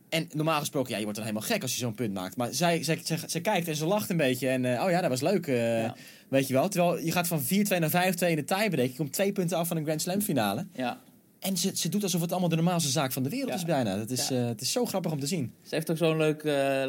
[0.08, 2.36] En normaal gesproken, ja, je wordt dan helemaal gek als je zo'n punt maakt.
[2.36, 4.48] Maar zij, zij, zij, zij kijkt en ze lacht een beetje.
[4.48, 5.46] En eh, oh ja, dat was leuk.
[5.46, 5.94] eh, Ja.
[6.28, 6.68] Weet je wel.
[6.68, 7.44] Terwijl je gaat van 4-2
[7.78, 8.88] naar 5-2 in de tiebreak.
[8.90, 10.66] Je komt twee punten af van een Grand Slam finale.
[10.72, 11.00] Ja.
[11.40, 13.54] En ze, ze doet alsof het allemaal de normaalste zaak van de wereld Ja.
[13.56, 13.96] is bijna.
[13.96, 14.36] Dat is, Ja.
[14.36, 15.52] eh, het is zo grappig om te zien.
[15.62, 16.42] Ze heeft ook zo'n leuk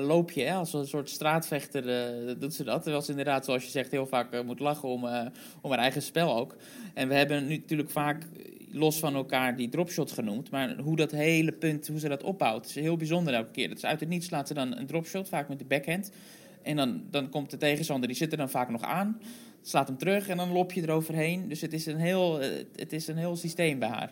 [0.06, 0.54] loopje, hè?
[0.54, 1.84] als een soort straatvechter
[2.40, 2.82] doet ze dat.
[2.82, 5.06] Terwijl ze inderdaad, zoals je zegt, heel vaak moet lachen om,
[5.62, 6.56] om haar eigen spel ook.
[6.94, 8.24] En we hebben nu natuurlijk vaak
[8.74, 10.50] los van elkaar die dropshot genoemd.
[10.50, 13.68] Maar hoe dat hele punt, hoe ze dat opbouwt, is heel bijzonder elke keer.
[13.68, 16.12] Dat is uit het niets ze dan een dropshot, vaak met de backhand.
[16.62, 19.20] En dan, dan komt de tegenstander, die zit er dan vaak nog aan.
[19.62, 21.48] Slaat hem terug en dan lop je eroverheen.
[21.48, 24.12] Dus het is een heel, eh, het is een heel systeem bij haar.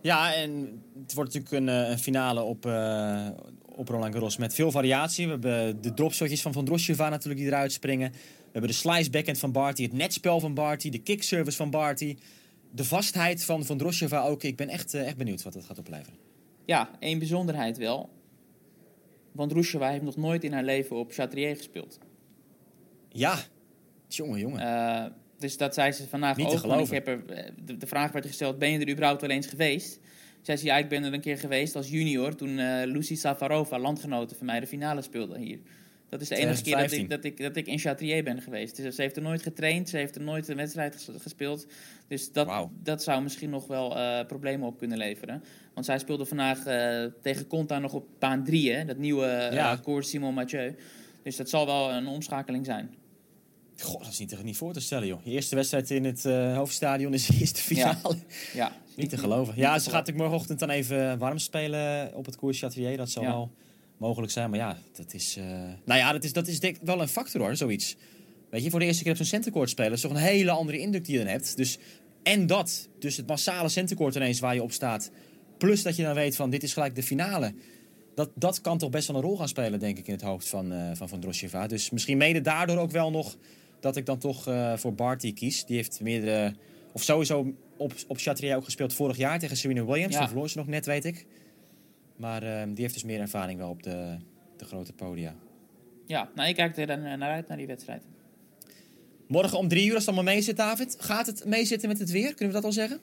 [0.00, 3.28] Ja, en het wordt natuurlijk een, eh, finale op, eh,
[3.64, 5.24] op Roland Garros met veel variatie.
[5.24, 8.10] We hebben de dropshotjes van Van Drosjeva natuurlijk die eruit springen.
[8.12, 12.16] We hebben de slice backhand van Barty, het netspel van Barty, de kickservice van Barty.
[12.76, 14.42] De vastheid van Van Drosjeva ook.
[14.42, 16.18] Ik ben echt, eh, echt benieuwd wat het gaat opleveren.
[16.64, 18.10] Ja, één bijzonderheid wel.
[19.32, 21.98] Want Roesjewa heeft nog nooit in haar leven op Chatrier gespeeld.
[23.08, 23.38] Ja,
[24.08, 24.60] jongen, jongen.
[24.60, 25.04] Eh,
[25.38, 26.62] dus dat zei ze vandaag Niet te ook.
[26.62, 29.30] want Ik heb er, eh, de, de vraag werd gesteld, ben je er überhaupt wel
[29.30, 30.00] eens geweest?
[30.42, 32.34] Zei ze, ja, ik ben er een keer geweest als junior...
[32.34, 35.58] toen eh Lucy Safarova, landgenote van mij, de finale speelde hier.
[36.08, 37.08] Dat is de enige keer dat ik, 2015.
[37.08, 38.76] dat, ik, dat ik in Chatrier ben geweest.
[38.76, 41.66] Dus ze heeft er nooit getraind, ze heeft er nooit een wedstrijd ges- gespeeld.
[42.08, 45.42] Dus dat, dat zou misschien nog wel eh, problemen op kunnen leveren.
[45.74, 48.84] Want zij speelde vandaag eh, tegen Conta nog op baan 3, hè?
[48.84, 49.76] Dat nieuwe eh Ja.
[49.76, 50.74] koers Simon Mathieu.
[51.22, 52.94] Dus dat zal wel een omschakeling zijn.
[53.78, 55.24] Goh, dat is niet, niet voor te stellen, joh.
[55.24, 56.22] Je eerste wedstrijd in het
[56.54, 58.16] hoofdstadion is de eerste finale.
[58.54, 59.54] Ja, Niet te geloven.
[59.56, 62.96] Ja, ze gaat natuurlijk morgenochtend dan even warm spelen op het koers Chatrier.
[62.96, 63.28] Dat zal Ja.
[63.28, 63.50] wel
[63.98, 64.50] mogelijk zijn.
[64.50, 65.36] Maar ja, dat is...
[65.36, 65.44] eh,
[65.84, 67.96] Nou ja, dat is, dat is denk wel een factor hoor, zoiets.
[68.50, 69.92] Weet je, voor de eerste keer op zo'n centercourt spelen...
[69.92, 71.56] is toch een hele andere indruk die je dan hebt.
[71.56, 71.78] Dus,
[72.22, 75.10] en dat, dus het massale centercourt ineens waar je op staat...
[75.58, 77.54] plus dat je dan weet van, dit is gelijk de finale...
[78.14, 80.48] Dat, dat kan toch best wel een rol gaan spelen, denk ik, in het hoofd
[80.48, 81.66] van eh, Van, van Drosjeva.
[81.66, 83.36] Dus misschien mede daardoor ook wel nog
[83.80, 85.64] dat ik dan toch eh, voor Barty kies.
[85.64, 86.54] Die heeft meerdere...
[86.92, 90.14] Of sowieso op, op Chatrier ook gespeeld vorig jaar tegen Serena Williams.
[90.14, 90.26] Ja.
[90.28, 91.26] Verloor ze nog net, weet ik.
[92.16, 94.16] Maar eh, die heeft dus meer ervaring wel op de,
[94.56, 95.34] de grote podia.
[96.06, 98.02] Ja, nou, ik kijk er dan eh, naar uit, naar die wedstrijd.
[99.26, 100.96] Morgen om drie uur, als het allemaal mee zit, David.
[100.98, 102.28] Gaat het meezitten met het weer?
[102.28, 103.00] Kunnen we dat al zeggen?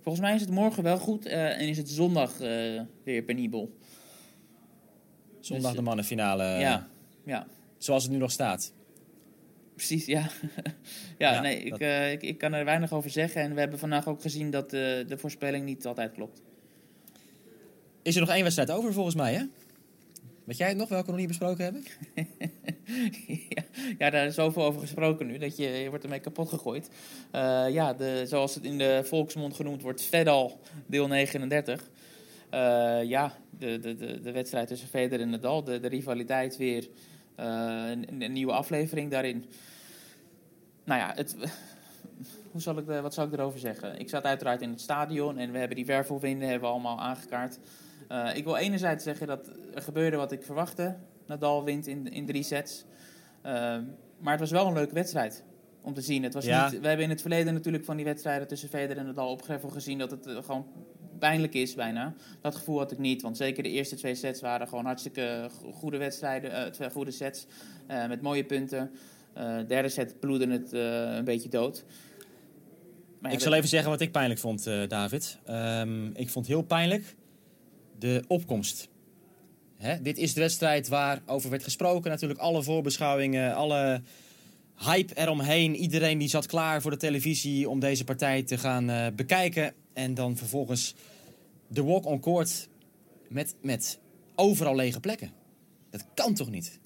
[0.00, 3.76] Volgens mij is het morgen wel goed eh, en is het zondag eh, weer penibel.
[5.40, 6.44] Zondag Dus, de mannenfinale.
[6.44, 6.88] ja,
[7.24, 7.46] ja,
[7.78, 8.72] Zoals het nu nog staat.
[9.74, 10.20] precies, ja.
[11.18, 11.78] ja, Ja, nee, ik,
[12.12, 13.42] ik, ik kan er weinig over zeggen.
[13.42, 16.42] En we hebben vandaag ook gezien dat de voorspelling niet altijd klopt.
[18.02, 19.44] Is er nog één wedstrijd over volgens mij, hè?
[20.44, 21.84] Weet jij het nog, welke we nog niet besproken hebben?
[23.98, 26.90] ja, daar is zoveel over gesproken nu, dat je, wordt ermee kapot gegooid.
[27.30, 31.88] Eh, ja, de, zoals het in de volksmond genoemd wordt, Fedal, deel 39.
[32.50, 36.88] Eh, ja, de, de, de, de wedstrijd tussen Federer en Nadal, de, de rivaliteit weer,
[37.34, 39.44] eh, een, nieuwe aflevering daarin.
[40.84, 41.36] Nou ja, het,
[42.52, 43.98] hoe zal ik, wat zal ik erover zeggen?
[43.98, 47.58] Ik zat uiteraard in het stadion en we hebben die wervelwinden hebben we allemaal aangekaart.
[48.12, 50.96] Eh, ik wil enerzijds zeggen dat er gebeurde wat ik verwachtte.
[51.26, 52.84] Nadal wint in, in drie sets.
[53.42, 53.52] Eh,
[54.18, 55.44] maar het was wel een leuke wedstrijd
[55.82, 56.22] om te zien.
[56.22, 56.70] Het was Ja.
[56.70, 59.42] niet, we hebben in het verleden natuurlijk van die wedstrijden tussen Federer en Nadal op
[59.42, 60.66] Greffel gezien dat het eh, gewoon
[61.18, 62.14] pijnlijk is bijna.
[62.40, 65.72] Dat gevoel had ik niet, want zeker de eerste twee sets waren gewoon hartstikke go-
[65.72, 67.46] goede wedstrijden, eh, twee goede sets
[68.08, 68.90] met mooie punten.
[69.34, 70.72] Eh derde set bloedde het
[71.16, 71.84] een beetje dood.
[73.18, 75.38] Maar ja, Ik zal even zeggen wat ik pijnlijk vond, David.
[75.44, 77.14] Ehm, ik vond heel pijnlijk
[78.02, 78.88] de opkomst.
[79.76, 80.02] Hè?
[80.02, 82.10] Dit is de wedstrijd waarover werd gesproken.
[82.10, 84.02] Natuurlijk alle voorbeschouwingen, alle
[84.76, 85.74] hype eromheen.
[85.76, 89.72] Iedereen die zat klaar voor de televisie om deze partij te gaan eh, bekijken.
[89.92, 90.94] En dan vervolgens
[91.68, 92.68] de walk on court
[93.28, 93.98] met, met
[94.34, 95.30] overal lege plekken.
[95.90, 96.80] Dat kan toch niet?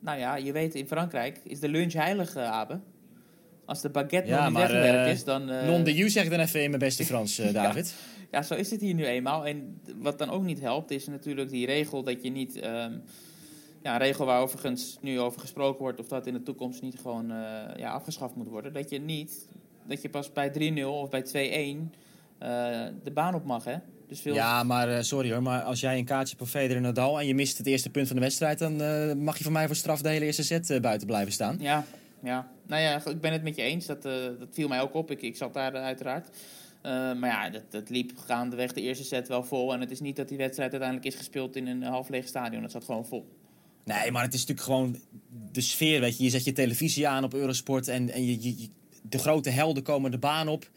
[0.00, 2.80] Nou ja, je weet in Frankrijk is de lunch heilig, Abe.
[3.64, 5.44] Als de baguette Ja, nog niet maar, weggewerkt eh, is, dan...
[5.44, 7.86] Non de you zeg ik dan even in mijn beste Frans, David.
[7.86, 9.46] Ja, zo is het hier nu eenmaal.
[9.46, 12.56] En wat dan ook niet helpt, is natuurlijk die regel dat je niet...
[12.56, 12.92] ehm,
[13.82, 16.00] ja, een regel waar overigens nu over gesproken wordt...
[16.00, 18.72] of dat in de toekomst niet gewoon eh, ja, afgeschaft moet worden.
[18.72, 19.46] Dat je niet...
[19.86, 21.28] Dat je pas bij 3-0 of bij 2-1
[22.38, 22.48] eh,
[23.02, 23.76] de baan op mag, hè?
[24.08, 24.34] Dus veel...
[24.34, 27.26] Ja, maar eh, sorry hoor, maar als jij een kaartje voor Federer en Nadal en
[27.26, 28.76] je mist het eerste punt van de wedstrijd, dan
[29.22, 31.56] mag je van mij voor straf de hele eerste set buiten blijven staan.
[31.60, 31.84] Ja,
[32.22, 32.50] ja.
[32.66, 33.86] Nou ja, ik ben het met je eens.
[33.86, 35.10] Dat, dat viel mij ook op.
[35.10, 36.28] Ik, ik zat daar uiteraard.
[36.82, 39.72] Eh, maar ja, dat, dat liep gaandeweg de eerste set wel vol.
[39.72, 42.62] En het is niet dat die wedstrijd uiteindelijk is gespeeld in een half leeg stadion.
[42.62, 43.28] Dat zat gewoon vol.
[43.84, 44.96] Nee, maar het is natuurlijk gewoon
[45.52, 46.24] de sfeer, weet je.
[46.24, 48.68] Je zet je televisie aan op Eurosport en, en je, je, je-
[49.08, 50.70] de grote helden komen de baan op.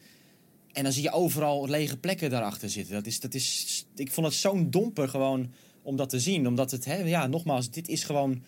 [0.72, 2.94] En dan zie je overal lege plekken daarachter zitten.
[2.94, 6.48] Dat is, dat is, ik vond het zo'n domper gewoon om dat te zien.
[6.48, 8.44] Omdat het, hè, ja, nogmaals, dit is gewoon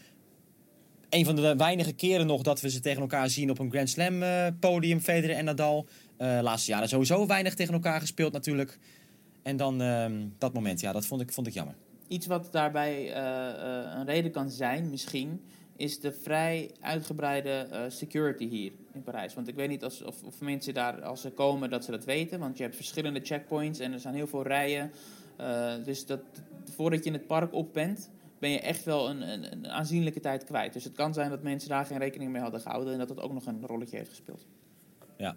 [1.09, 3.89] een van de weinige keren nog dat we ze tegen elkaar zien op een Grand
[3.89, 5.87] Slam eh, podium, Federer en Nadal.
[6.17, 8.79] Eh laatste jaren sowieso weinig tegen elkaar gespeeld natuurlijk.
[9.41, 11.75] En dan ehm, dat moment, ja, dat vond ik, vond ik jammer.
[12.07, 15.41] Iets wat daarbij eh, eh, een reden kan zijn, misschien,
[15.75, 19.33] is de vrij uitgebreide security hier in Parijs.
[19.33, 22.05] Want ik weet niet als, of, of mensen daar, als ze komen, dat ze dat
[22.05, 22.39] weten.
[22.39, 24.91] Want je hebt verschillende checkpoints en er zijn heel veel rijen.
[25.83, 26.19] Dus dat,
[26.75, 30.19] voordat je in het park op bent, ben je echt wel een, een, een aanzienlijke
[30.19, 30.73] tijd kwijt.
[30.73, 33.19] Dus het kan zijn dat mensen daar geen rekening mee hadden gehouden en dat het
[33.19, 34.45] ook nog een rolletje heeft gespeeld.
[35.17, 35.35] Ja.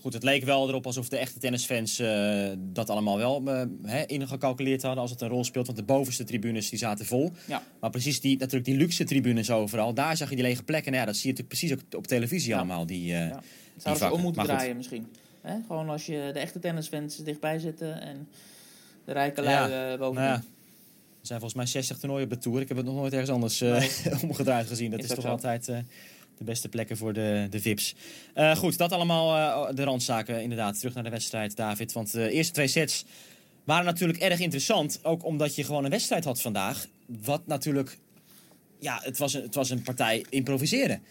[0.00, 3.42] Goed, het leek wel erop alsof de echte tennisfans eh, dat allemaal wel
[3.82, 5.66] hè, ingecalculeerd hadden als het een rol speelt.
[5.66, 7.32] Want de bovenste tribunes die zaten vol.
[7.46, 7.62] Ja.
[7.80, 10.92] Maar precies die, natuurlijk die luxe tribunes overal, daar zag je die lege plekken.
[10.92, 12.56] Nou ja, dat zie je natuurlijk precies ook op televisie Ja.
[12.56, 12.86] allemaal.
[12.86, 13.42] Die, eh, Ja.
[13.76, 14.58] Zouden ze om moeten Maar goed.
[14.58, 15.06] draaien misschien.
[15.42, 15.54] Hè?
[15.66, 18.28] Gewoon als je de echte tennisfans dichtbij zitten en
[19.04, 19.96] de rijke lui Ja.
[19.96, 20.14] bovenin.
[20.28, 20.44] Nou ja,
[21.20, 22.60] er zijn volgens mij 60 toernooien op de Tour.
[22.60, 23.62] Ik heb het nog nooit ergens anders
[24.28, 24.90] omgedraaid gezien.
[24.90, 25.28] Dat Is toch zo.
[25.28, 25.70] altijd
[26.38, 27.94] de beste plekken voor de, de VIP's.
[28.34, 29.36] Eh, goed, dat allemaal
[29.68, 30.78] eh, de randzaken inderdaad.
[30.78, 31.92] Terug naar de wedstrijd, David.
[31.92, 33.04] Want de eerste twee sets
[33.64, 35.00] waren natuurlijk erg interessant.
[35.02, 36.86] Ook omdat je gewoon een wedstrijd had vandaag.
[37.06, 37.98] Wat natuurlijk...
[38.80, 41.02] Ja, het was een, het was een partij improviseren.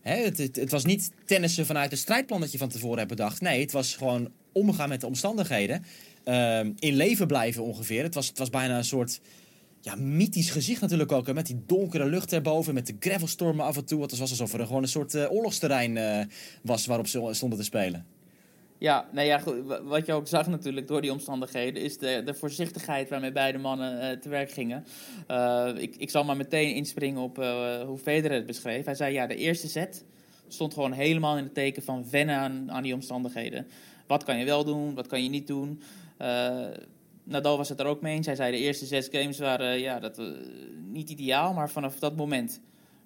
[0.00, 3.08] Hè, het, het, het was niet tennissen vanuit het strijdplan dat je van tevoren hebt
[3.08, 3.40] bedacht.
[3.40, 5.84] Nee, het was gewoon omgaan met de omstandigheden.
[6.24, 8.02] Ehm, in leven blijven ongeveer.
[8.02, 9.20] Het was, het was bijna een soort
[9.84, 11.32] ja, mythisch gezicht natuurlijk ook.
[11.32, 14.02] Met die donkere lucht erboven, met de gravelstormen af en toe.
[14.02, 16.26] Het was alsof er gewoon een soort eh, oorlogsterrein eh,
[16.62, 18.06] was waarop ze stonden te spelen.
[18.78, 19.42] Ja, nou ja,
[19.82, 24.00] wat je ook zag natuurlijk door die omstandigheden, is de, de voorzichtigheid waarmee beide mannen
[24.00, 24.84] eh, te werk gingen.
[25.76, 27.36] Ik, ik zal maar meteen inspringen op
[27.86, 28.84] hoe Federer het beschreef.
[28.84, 30.04] Hij zei, ja, de eerste set
[30.48, 33.66] stond gewoon helemaal in het teken van wennen aan, die omstandigheden.
[34.06, 35.82] Wat kan je wel doen, wat kan je niet doen?
[37.24, 38.26] Nadal was het er ook mee eens.
[38.26, 40.26] Hij zei, de eerste zes games waren ja, dat, eh,
[40.86, 42.60] niet ideaal, maar vanaf dat moment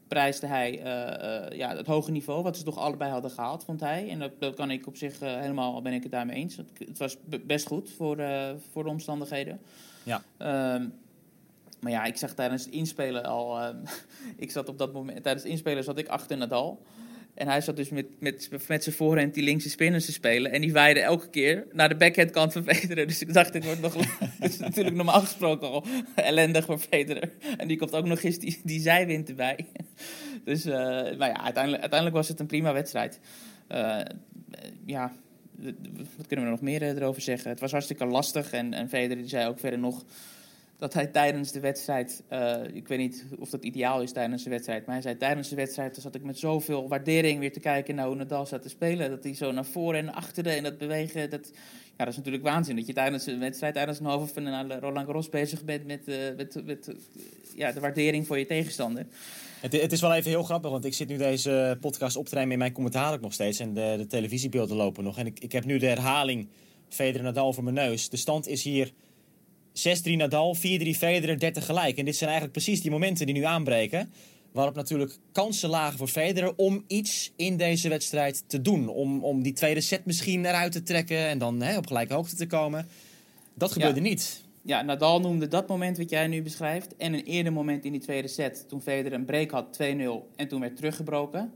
[0.08, 3.80] prijsde hij eh, eh, ja, het hoge niveau, wat ze toch allebei hadden gehaald, vond
[3.80, 4.08] hij.
[4.10, 6.56] En dat, dat kan ik op zich eh, helemaal, ben ik het daarmee eens.
[6.56, 9.60] Het, het was best goed voor, eh, voor de omstandigheden.
[10.02, 10.22] Ja.
[10.36, 10.88] Ehm,
[11.80, 13.58] maar ja, ik zag tijdens het inspelen al,
[14.36, 16.82] ik zat op dat moment, tijdens het inspelen zat ik achter Nadal.
[17.38, 20.52] En hij zat dus met, met, met zijn voorhand die linkse spinners te spelen.
[20.52, 23.06] En die waaide elke keer naar de backhandkant van Federer.
[23.06, 23.94] Dus ik dacht, dit wordt nog...
[24.40, 27.30] Dit is natuurlijk normaal gesproken al ellendig voor Federer.
[27.56, 29.66] En die komt ook nog eens die, die zijwind erbij.
[30.44, 33.20] Dus, maar ja, uiteindelijk, uiteindelijk was het een prima wedstrijd.
[33.68, 34.00] Eh,
[34.84, 35.12] ja,
[36.16, 37.50] wat kunnen we nog meer eh, erover zeggen?
[37.50, 38.52] Het was hartstikke lastig.
[38.52, 40.04] En, en Federer die zei ook verder nog
[40.78, 44.50] dat hij tijdens de wedstrijd, eh, ik weet niet of dat ideaal is tijdens de
[44.50, 47.94] wedstrijd, maar hij zei tijdens de wedstrijd zat ik met zoveel waardering weer te kijken
[47.94, 49.10] naar hoe Nadal zat te spelen.
[49.10, 51.50] Dat hij zo naar voren en achteren en dat bewegen, dat,
[51.96, 52.76] ja, dat is natuurlijk waanzin.
[52.76, 56.64] Dat je tijdens een wedstrijd, tijdens een halve finale Roland Garros bezig bent met, eh,
[56.64, 56.90] met,
[57.54, 59.06] ja, de waardering voor je tegenstander.
[59.60, 62.34] Het, het is wel even heel grappig, want ik zit nu deze podcast op te
[62.34, 63.58] nemen in mijn commentaar ook nog steeds.
[63.58, 65.18] En de, de televisiebeelden lopen nog.
[65.18, 66.48] En ik, ik heb nu de herhaling
[66.88, 68.08] Federer Nadal voor mijn neus.
[68.08, 68.92] De stand is hier
[69.78, 70.60] 6-3 Nadal, 4-3
[70.96, 71.96] Federer, 30 gelijk.
[71.98, 74.12] En dit zijn eigenlijk precies die momenten die nu aanbreken.
[74.52, 78.88] Waarop natuurlijk kansen lagen voor Federer om iets in deze wedstrijd te doen.
[78.88, 82.36] Om, om die tweede set misschien eruit te trekken en dan hè, op gelijke hoogte
[82.36, 82.86] te komen.
[83.54, 84.42] Dat gebeurde niet.
[84.62, 86.96] Ja, Nadal noemde dat moment wat jij nu beschrijft.
[86.96, 89.84] En een eerder moment in die tweede set, toen Federer een break had, 2-0,
[90.36, 91.52] en toen werd teruggebroken.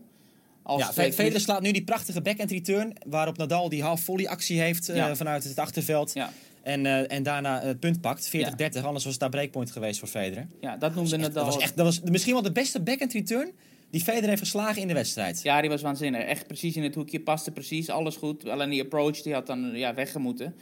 [0.62, 2.92] Als Ja, twee- Federer slaat nu die prachtige backhand return.
[3.06, 6.12] Waarop Nadal die half volley actie heeft eh, vanuit het achterveld.
[6.14, 6.32] Ja,
[6.62, 8.28] En, eh, en daarna het punt pakt.
[8.28, 8.84] 40-30.
[8.84, 10.46] Anders was het daar breakpoint geweest voor Federer.
[10.60, 11.44] ja, dat noemde Echt, Nadal.
[11.44, 13.50] dat was echt, dat was misschien wel de beste backhand return
[13.90, 15.42] die Federer heeft verslagen in de wedstrijd.
[15.42, 16.20] Ja, die was waanzinnig.
[16.22, 18.48] Echt precies in het hoekje, paste precies, alles goed.
[18.48, 20.54] Alleen die approach, die had dan ja, weggemoeten.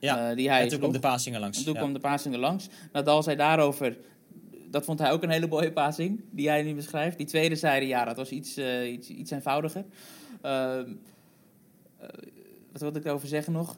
[0.00, 1.58] Ja, Eh, die hij en toen kwam de passingen langs.
[1.58, 1.78] En toen Ja.
[1.78, 2.66] kwam de passing er langs.
[2.92, 3.96] Nadal zei daarover,
[4.70, 7.16] dat vond hij ook een hele mooie passing, die jij nu beschrijft.
[7.16, 9.84] Die tweede zeide, ja, dat was iets, eh, iets, iets eenvoudiger.
[10.42, 10.88] Ehm,
[11.98, 12.08] eh,
[12.72, 13.76] wat wilde ik erover zeggen nog?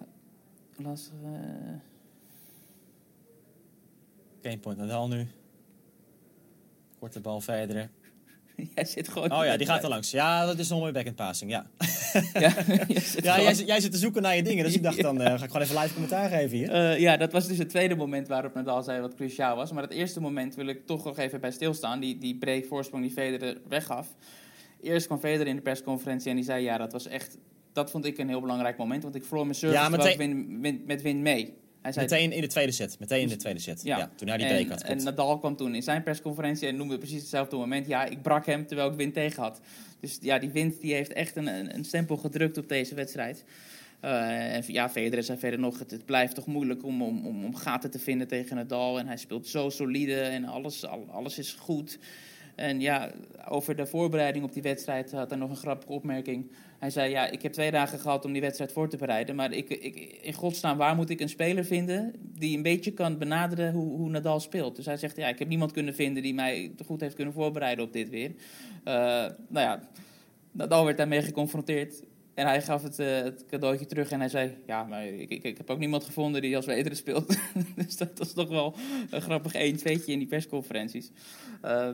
[0.83, 1.31] Lastig, eh,
[4.43, 5.27] Geen point Nadal nu.
[6.99, 7.91] Korte bal Federer.
[8.75, 9.33] jij zit gewoon...
[9.33, 10.11] Oh ja, die gaat er langs.
[10.11, 11.51] Ja, dat is een mooie backhand passing.
[11.51, 11.67] Ja,
[12.33, 12.53] Ja,
[12.89, 14.65] jij zit ja gewoon- jij, zit- jij zit te zoeken naar je dingen.
[14.65, 16.71] Dus ik dacht, dan eh, ga ik gewoon even live commentaar geven hier.
[16.71, 19.73] Eh, ja, dat was dus het tweede moment waarop Nadal zei wat cruciaal was.
[19.73, 22.01] Maar het eerste moment wil ik toch nog even bij stilstaan.
[22.01, 24.15] Die, die break voorsprong die Federer weggaf.
[24.81, 26.63] Eerst kwam Federer in de persconferentie en die zei...
[26.65, 27.37] Ja, dat was echt...
[27.73, 29.03] Dat vond ik een heel belangrijk moment.
[29.03, 31.55] Want ik verloor mijn service Ja, meteen- win, win- met win mee.
[31.83, 32.99] Hij zei, Meteen in de tweede set.
[32.99, 33.83] Meteen in de tweede set.
[33.83, 34.11] Ja, Ja.
[34.17, 34.83] toen hij die en, break had.
[34.83, 35.05] en.
[35.05, 37.87] Nadal kwam toen in zijn persconferentie en noemde precies hetzelfde moment.
[37.87, 39.61] Ja, ik brak hem terwijl ik wind tegen had.
[40.01, 43.45] Dus ja, die wind die heeft echt een, een, stempel gedrukt op deze wedstrijd.
[44.05, 47.45] Uh, en ja, Federer zei verder nog, het, het blijft toch moeilijk om, om, om,
[47.45, 48.99] om, gaten te vinden tegen Nadal.
[48.99, 51.99] En hij speelt zo solide en alles, alles is goed.
[52.61, 53.11] En ja,
[53.49, 56.51] over de voorbereiding op die wedstrijd had hij nog een grappige opmerking.
[56.79, 59.37] Hij zei, ja, ik heb twee dagen gehad om die wedstrijd voor te bereiden.
[59.37, 63.19] Maar ik, ik, in godsnaam, waar moet ik een speler vinden die een beetje kan
[63.19, 64.77] benaderen hoe, hoe Nadal speelt?
[64.77, 67.85] Dus hij zegt, ja, ik heb niemand kunnen vinden die mij goed heeft kunnen voorbereiden
[67.85, 68.29] op dit weer.
[68.29, 68.95] Uh,
[69.49, 69.81] nou ja,
[70.53, 72.03] Nadal werd daarmee geconfronteerd.
[72.35, 75.57] En hij gaf het, uh, het, cadeautje terug en hij zei: Ja, maar ik, ik,
[75.57, 77.37] heb ook niemand gevonden die als Wederen speelt.
[77.77, 78.75] dus dat was toch wel
[79.11, 81.11] een grappig 1 2 in die persconferenties.
[81.65, 81.89] Uh,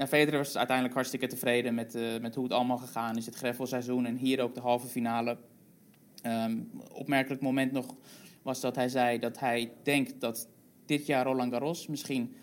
[0.00, 3.26] ja, Federer was uiteindelijk hartstikke tevreden met, uh, met hoe het allemaal gegaan is.
[3.26, 5.36] Het greffelseizoen en hier ook de halve finale.
[6.26, 7.94] Um, opmerkelijk moment nog
[8.42, 10.48] was dat hij zei dat hij denkt dat
[10.86, 12.34] dit jaar Roland Garros misschien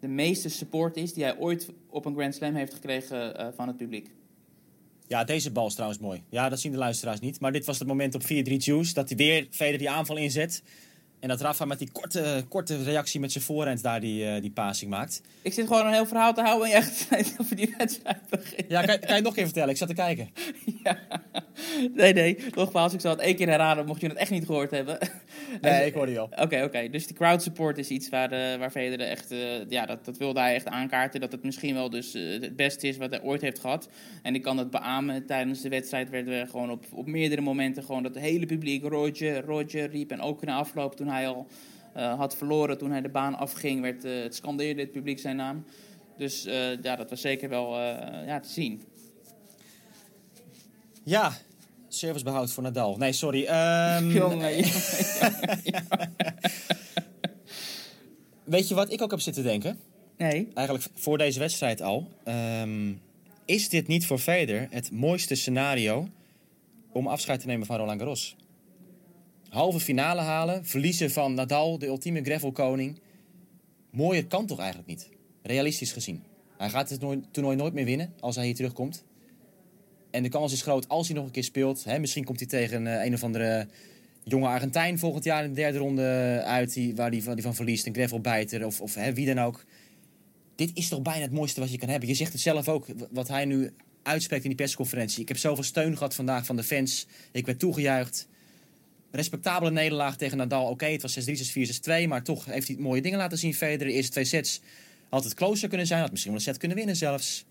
[0.00, 3.68] de meeste support is die hij ooit op een Grand Slam heeft gekregen uh, van
[3.68, 4.10] het publiek.
[5.06, 6.22] Ja, deze bal is trouwens mooi.
[6.28, 7.40] Ja, dat zien de luisteraars niet.
[7.40, 10.62] Maar dit was het moment op 4-3 Juice dat hij weer Federer die aanval inzet.
[11.22, 14.50] En dat Rafa met die korte, korte reactie met zijn voorhand daar die, uh, die
[14.50, 15.22] passing maakt.
[15.42, 17.06] Ik zit gewoon een heel verhaal te houden en echt
[17.40, 18.66] over die wedstrijd beginnen.
[18.68, 19.70] Ja, kan, kan je nog even vertellen?
[19.70, 20.30] Ik zat te kijken.
[20.84, 20.98] ja.
[21.94, 22.38] Nee, nee.
[22.54, 24.98] Nogmaals, ik zal het één keer herhalen, mocht je het echt niet gehoord hebben.
[25.60, 26.24] nee, ik hoorde je al.
[26.24, 26.68] Oké, okay, oké.
[26.68, 26.90] Okay.
[26.90, 29.32] Dus die crowd support is iets waar, uh, waar Federer echt...
[29.32, 31.20] Uh, ja, dat, dat wilde hij echt aankaarten.
[31.20, 33.88] Dat het misschien wel dus het beste is wat hij ooit heeft gehad.
[34.22, 35.26] En ik kan dat beamen.
[35.26, 37.82] Tijdens de wedstrijd werden we gewoon op, op meerdere momenten...
[37.82, 40.10] gewoon dat hele publiek Roger, Roger riep.
[40.10, 41.46] En ook na afloop toen hij al
[41.96, 45.36] uh, had verloren toen hij de baan afging, werd, uh, het scandeerde het publiek zijn
[45.36, 45.64] naam.
[46.16, 47.78] Dus uh, ja, dat was zeker wel
[48.26, 48.82] ja, te zien.
[51.04, 51.32] Ja,
[51.88, 52.96] servicebehoud voor Nadal.
[52.96, 53.40] Nee, sorry.
[53.40, 54.10] Um...
[54.20, 54.62] jongen, jongen,
[58.44, 59.78] Weet je wat ik ook heb zitten denken?
[60.16, 60.48] Nee.
[60.54, 62.08] Eigenlijk voor deze wedstrijd al.
[62.28, 63.00] Um,
[63.44, 66.08] is dit niet voor Federer het mooiste scenario
[66.92, 68.36] om afscheid te nemen van Roland Garros?
[69.52, 73.00] Halve finale halen, verliezen van Nadal, de ultieme gravelkoning.
[73.90, 75.08] Mooier kan toch eigenlijk niet,
[75.42, 76.22] realistisch gezien.
[76.56, 79.04] Hij gaat het toernooi nooit meer winnen als hij hier terugkomt.
[80.10, 81.84] En de kans is groot als hij nog een keer speelt.
[81.84, 83.66] Hè, misschien komt hij tegen uh, een of andere
[84.24, 86.02] jonge Argentijn volgend jaar in de derde ronde
[86.44, 89.44] uit, die, waar hij van, die van verliest, een gravelbijter of, of hè, wie dan
[89.44, 89.64] ook.
[90.54, 92.08] Dit is toch bijna het mooiste wat je kan hebben.
[92.08, 95.22] Je zegt het zelf ook, wat hij nu uitspreekt in die persconferentie.
[95.22, 97.06] Ik heb zoveel steun gehad vandaag van de fans.
[97.32, 98.28] Ik werd toegejuicht
[99.12, 100.68] respectabele nederlaag tegen Nadal.
[100.68, 102.08] Oké, het was 6-3, 6-4, 6-2.
[102.08, 103.54] Maar toch heeft hij mooie dingen laten zien.
[103.54, 104.60] Federer, de eerste twee sets
[105.08, 106.00] had het closer kunnen zijn.
[106.00, 107.44] Had misschien wel een set kunnen winnen zelfs.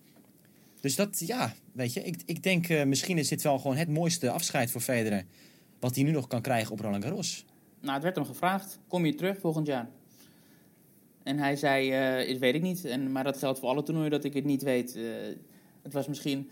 [0.80, 2.04] Dus dat, ja, weet je.
[2.04, 5.24] Ik, ik denk, uh, misschien is dit wel gewoon het mooiste afscheid voor Federer.
[5.80, 7.45] Wat hij nu nog kan krijgen op Roland Garros.
[7.82, 8.80] Nou, het werd hem gevraagd.
[8.88, 9.89] Kom je terug volgend jaar?
[11.24, 11.88] En hij zei,
[12.32, 12.86] uh, weet ik niet.
[12.86, 14.95] En, maar dat geldt voor alle toernooien dat ik het niet weet.
[14.95, 15.04] Uh,
[15.82, 16.50] het was misschien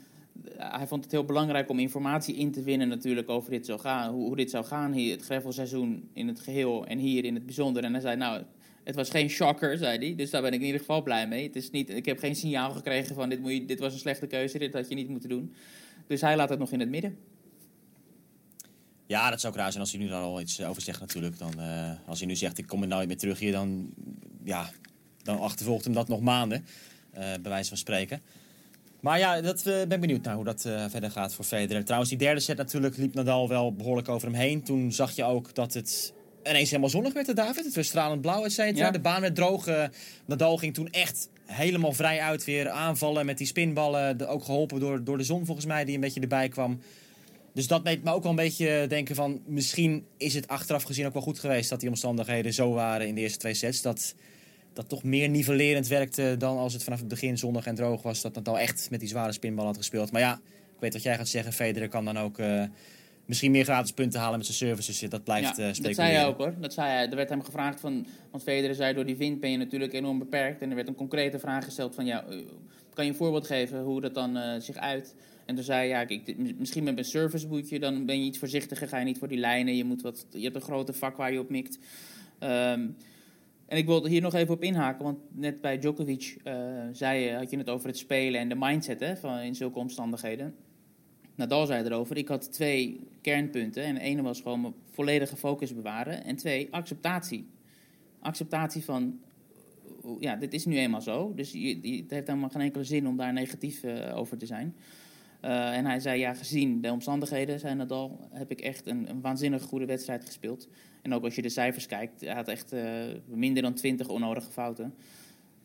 [0.57, 4.13] hij vond het heel belangrijk om informatie in te winnen natuurlijk over dit zou gaan,
[4.13, 7.83] hoe, dit zou gaan hier, het greffelseizoen in het geheel en hier in het bijzonder.
[7.83, 8.43] En hij zei, nou,
[8.83, 11.43] het was geen shocker, zei hij, dus daar ben ik in ieder geval blij mee.
[11.43, 13.99] Het is niet, ik heb geen signaal gekregen van dit, moet je, dit was een
[13.99, 15.53] slechte keuze, dit had je niet moeten doen.
[16.07, 17.17] Dus hij laat het nog in het midden.
[19.05, 21.37] Ja, dat zou raar zijn als hij nu daar al iets over zegt natuurlijk.
[21.37, 23.93] Dan, uh, als hij nu zegt, ik kom er nooit meer terug hier, dan,
[24.43, 24.69] ja,
[25.21, 26.65] dan achtervolgt hem dat nog maanden,
[27.13, 28.21] uh, bij wijze van spreken.
[28.99, 31.83] Maar ja, dat, uh, ben benieuwd naar hoe dat uh, verder gaat voor Federer.
[31.83, 34.63] Trouwens, die derde set natuurlijk liep Nadal wel behoorlijk over hem heen.
[34.63, 37.65] Toen zag je ook dat het ineens helemaal zonnig werd, David.
[37.65, 38.85] Het was stralend blauw, et cetera.
[38.85, 38.91] Ja.
[38.91, 39.67] De baan werd droog.
[39.67, 39.83] Uh,
[40.25, 44.17] Nadal ging toen echt helemaal vrij uit weer aanvallen met die spinballen.
[44.17, 46.79] De, ook geholpen door, door de zon volgens mij, die een beetje erbij kwam.
[47.53, 49.41] Dus dat deed me ook wel een beetje denken van...
[49.45, 51.69] misschien is het achteraf gezien ook wel goed geweest...
[51.69, 53.81] dat die omstandigheden zo waren in de eerste twee sets.
[53.81, 54.15] Dat
[54.79, 58.21] dat toch meer nivellerend werkte dan als het vanaf het begin zonnig en droog was.
[58.21, 60.11] Dat Nadal echt met die zware spinbal had gespeeld.
[60.11, 60.33] Maar ja,
[60.75, 61.53] ik weet wat jij gaat zeggen.
[61.53, 62.63] Federer kan dan ook uh,
[63.25, 64.99] misschien meer gratis punten halen met zijn services.
[64.99, 66.53] Dat blijft ja, uh, Dat zei hij ook hoor.
[66.59, 67.09] Dat zei hij.
[67.09, 68.05] Er werd hem gevraagd van...
[68.31, 70.61] Want Federer zei door die wind ben je natuurlijk enorm beperkt.
[70.61, 72.05] En er werd een concrete vraag gesteld van...
[72.05, 72.25] Ja,
[72.93, 75.15] kan je een voorbeeld geven hoe dat dan uh, zich uit...
[75.45, 78.87] En toen zei hij, ja, ik, misschien met een serviceboetje, dan ben je iets voorzichtiger,
[78.87, 79.75] ga je niet voor die lijnen.
[79.75, 81.79] Je, moet wat, je hebt een grote vak waar je op mikt.
[82.39, 82.95] Um,
[83.69, 86.53] en ik wilde hier nog even op inhaken, want net bij Djokovic uh,
[86.91, 90.55] zei, had je het over het spelen en de mindset hè, van, in zulke omstandigheden.
[91.35, 93.83] Nadal zei erover, ik had twee kernpunten.
[93.83, 96.23] En de ene was gewoon mijn volledige focus bewaren.
[96.23, 97.47] En twee, acceptatie.
[98.19, 99.19] Acceptatie van,
[100.19, 101.33] ja, dit is nu eenmaal zo.
[101.35, 104.75] Dus je, het heeft helemaal geen enkele zin om daar negatief uh, over te zijn.
[105.41, 109.21] Uh, en hij zei, ja, gezien de omstandigheden, zei Nadal, heb ik echt een, een
[109.21, 110.67] waanzinnig goede wedstrijd gespeeld.
[111.01, 112.83] En ook als je de cijfers kijkt, hij had echt uh,
[113.25, 114.93] minder dan 20 onnodige fouten.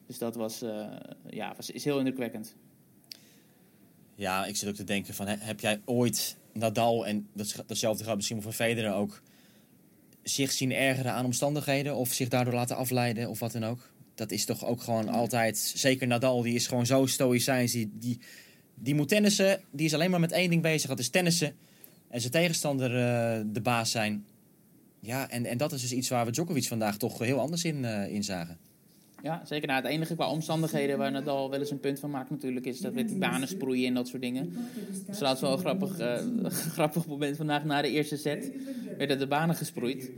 [0.06, 0.86] Dus dat was, uh,
[1.30, 2.54] ja, was, is heel indrukwekkend.
[4.14, 8.02] Ja, ik zit ook te denken van, he- heb jij ooit Nadal, en dat, datzelfde
[8.02, 9.22] geldt misschien voor Federer ook,
[10.22, 13.92] zich zien ergeren aan omstandigheden of zich daardoor laten afleiden of wat dan ook?
[14.14, 18.20] Dat is toch ook gewoon altijd, zeker Nadal, die is gewoon zo stoïcijns, die, die,
[18.74, 21.54] die moet tennissen, die is alleen maar met één ding bezig, dat is tennissen.
[22.08, 24.26] En zijn tegenstander eh, de baas zijn.
[25.00, 27.84] Ja, en, en dat is dus iets waar we Djokovic vandaag toch heel anders in,
[27.84, 28.58] eh, in zagen.
[29.24, 29.68] Ja, zeker.
[29.68, 32.66] Nou, het enige qua omstandigheden waar Nadal wel eens een punt van maakt natuurlijk...
[32.66, 34.56] is dat met die banen sproeien en dat soort dingen.
[35.06, 36.24] Dus trouwens wel een grappig, eh,
[36.76, 38.52] grappig moment vandaag na de eerste set.
[38.98, 40.10] Werden de banen gesproeid.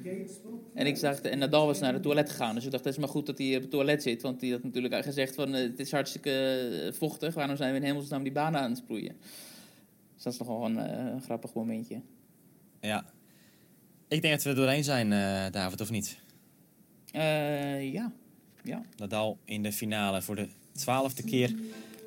[0.74, 2.54] En ik zag, en Nadal was naar het toilet gegaan.
[2.54, 4.22] Dus ik dacht, het is maar goed dat hij op het toilet zit.
[4.22, 7.34] Want die had natuurlijk gezegd van, eh, het is hartstikke eh, vochtig.
[7.34, 9.16] Waarom zijn we in hemelsnaam die banen aan het sproeien?
[10.14, 12.00] Dus dat is wel een, grappig momentje.
[12.80, 13.04] Ja.
[14.08, 15.10] Ik denk dat we er doorheen zijn,
[15.52, 16.18] David, of niet?
[17.92, 18.12] Ja.
[18.66, 18.82] Ja.
[18.96, 21.54] Nadal in de finale voor de twaalfde keer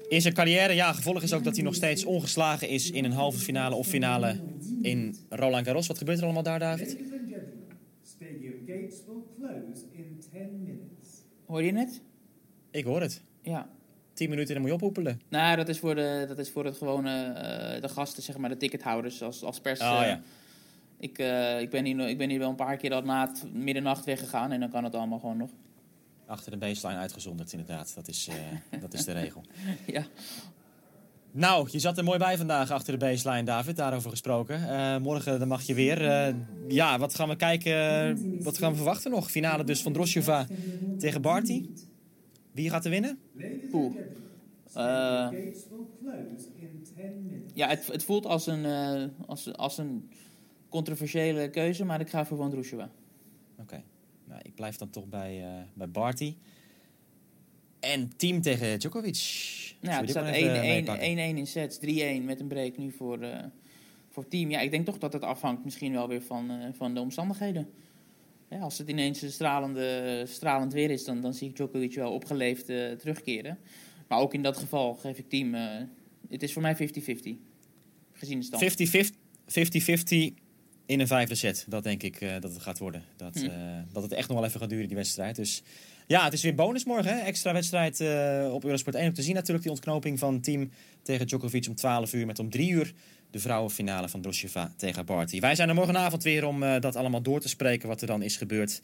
[0.10, 0.74] in zijn carrière.
[0.74, 3.88] Ja, gevolg is ook dat hij nog steeds ongeslagen is in een halve finale of
[3.88, 4.36] finale
[4.82, 5.88] in Roland Garros.
[5.88, 6.97] Wat gebeurt er allemaal daar, David?
[8.03, 11.07] Stadium gates will close in 10 minutes.
[11.45, 12.01] Hoor je het?
[12.72, 13.22] Ik hoor het.
[13.41, 13.70] Ja.
[14.14, 15.22] Tien minuten en dan moet je ophoepelen.
[15.30, 18.49] Nou, dat is voor, de, dat is voor het gewone, eh, de gasten, zeg maar,
[18.49, 19.80] de tickethouders als, als pers.
[19.80, 20.22] Oh, eh, ja.
[20.99, 23.53] ik, eh, ik, ben hier, ik ben hier wel een paar keer al na het
[23.53, 25.49] middernacht weggegaan en dan kan het allemaal gewoon nog.
[26.30, 27.91] Achter de baseline uitgezonderd, inderdaad.
[27.95, 29.43] Dat is, eh, dat is de regel.
[29.88, 30.05] ja.
[31.32, 33.75] Nou, je zat er mooi bij vandaag achter de baseline, David.
[33.75, 34.69] Daarover gesproken.
[34.69, 36.05] Eh, morgen dan mag je weer.
[36.05, 36.36] Eh,
[36.67, 38.43] ja, wat gaan we kijken?
[38.43, 39.32] Wat gaan we verwachten nog?
[39.32, 40.47] Finale dus van Drosjova
[40.97, 41.69] tegen Barty.
[42.51, 43.19] Wie gaat er winnen?
[43.73, 43.95] Oeh.
[44.73, 44.84] Eh,
[45.23, 47.51] Gates will close in 10 minutes.
[47.53, 50.09] ja, het, het voelt als een, eh, als, als een
[50.69, 52.89] controversiële keuze, maar ik ga voor Van Drusjeva.
[53.59, 53.84] Oké.
[54.30, 56.36] Nou, ik blijf dan toch bij, eh, bij Barty.
[57.80, 59.17] En team tegen Djokovic.
[59.82, 61.38] Nou, het staat maar even 1-1 meepakken?
[61.38, 63.45] in sets, 3-1 met een break nu voor, eh,
[64.09, 64.49] voor team.
[64.49, 67.69] Ja, ik denk toch dat het afhangt misschien wel weer van, eh, van de omstandigheden.
[68.49, 72.11] Ja, als het ineens een stralende, stralend weer is, dan, dan zie ik Djokovic wel
[72.11, 72.65] opgeleefd
[72.99, 73.57] terugkeren.
[74.07, 75.53] Maar ook in dat geval geef ik team...
[76.30, 77.38] het is voor mij 50-50.
[78.13, 78.63] Gezien de stand.
[78.63, 79.17] 50-50
[79.49, 80.34] 50-50
[80.89, 81.65] in een vijfde set.
[81.67, 83.03] Dat denk ik eh, dat het gaat worden.
[83.17, 83.45] Dat, Hm.
[83.45, 83.51] eh,
[83.91, 85.35] dat het echt nog wel even gaat duren, die wedstrijd.
[85.35, 85.61] Dus
[86.07, 87.13] ja, het is weer bonus morgen.
[87.13, 87.19] Hè?
[87.19, 89.07] Extra wedstrijd eh, op Eurosport 1.
[89.07, 90.71] Om te zien natuurlijk die ontknoping van team
[91.01, 92.25] tegen Djokovic om 12 uur.
[92.25, 92.93] Met om 3 uur
[93.31, 95.39] de vrouwenfinale van Drosjeva tegen Barty.
[95.39, 98.37] Wij zijn er morgenavond weer om dat allemaal door te spreken wat er dan is
[98.37, 98.81] gebeurd.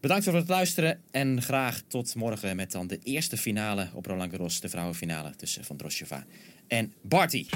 [0.00, 4.30] Bedankt voor het luisteren en graag tot morgen met dan de eerste finale op Roland
[4.30, 4.60] Garros.
[4.60, 6.24] De vrouwenfinale tussen Van Drosjeva
[6.68, 7.46] en Barty.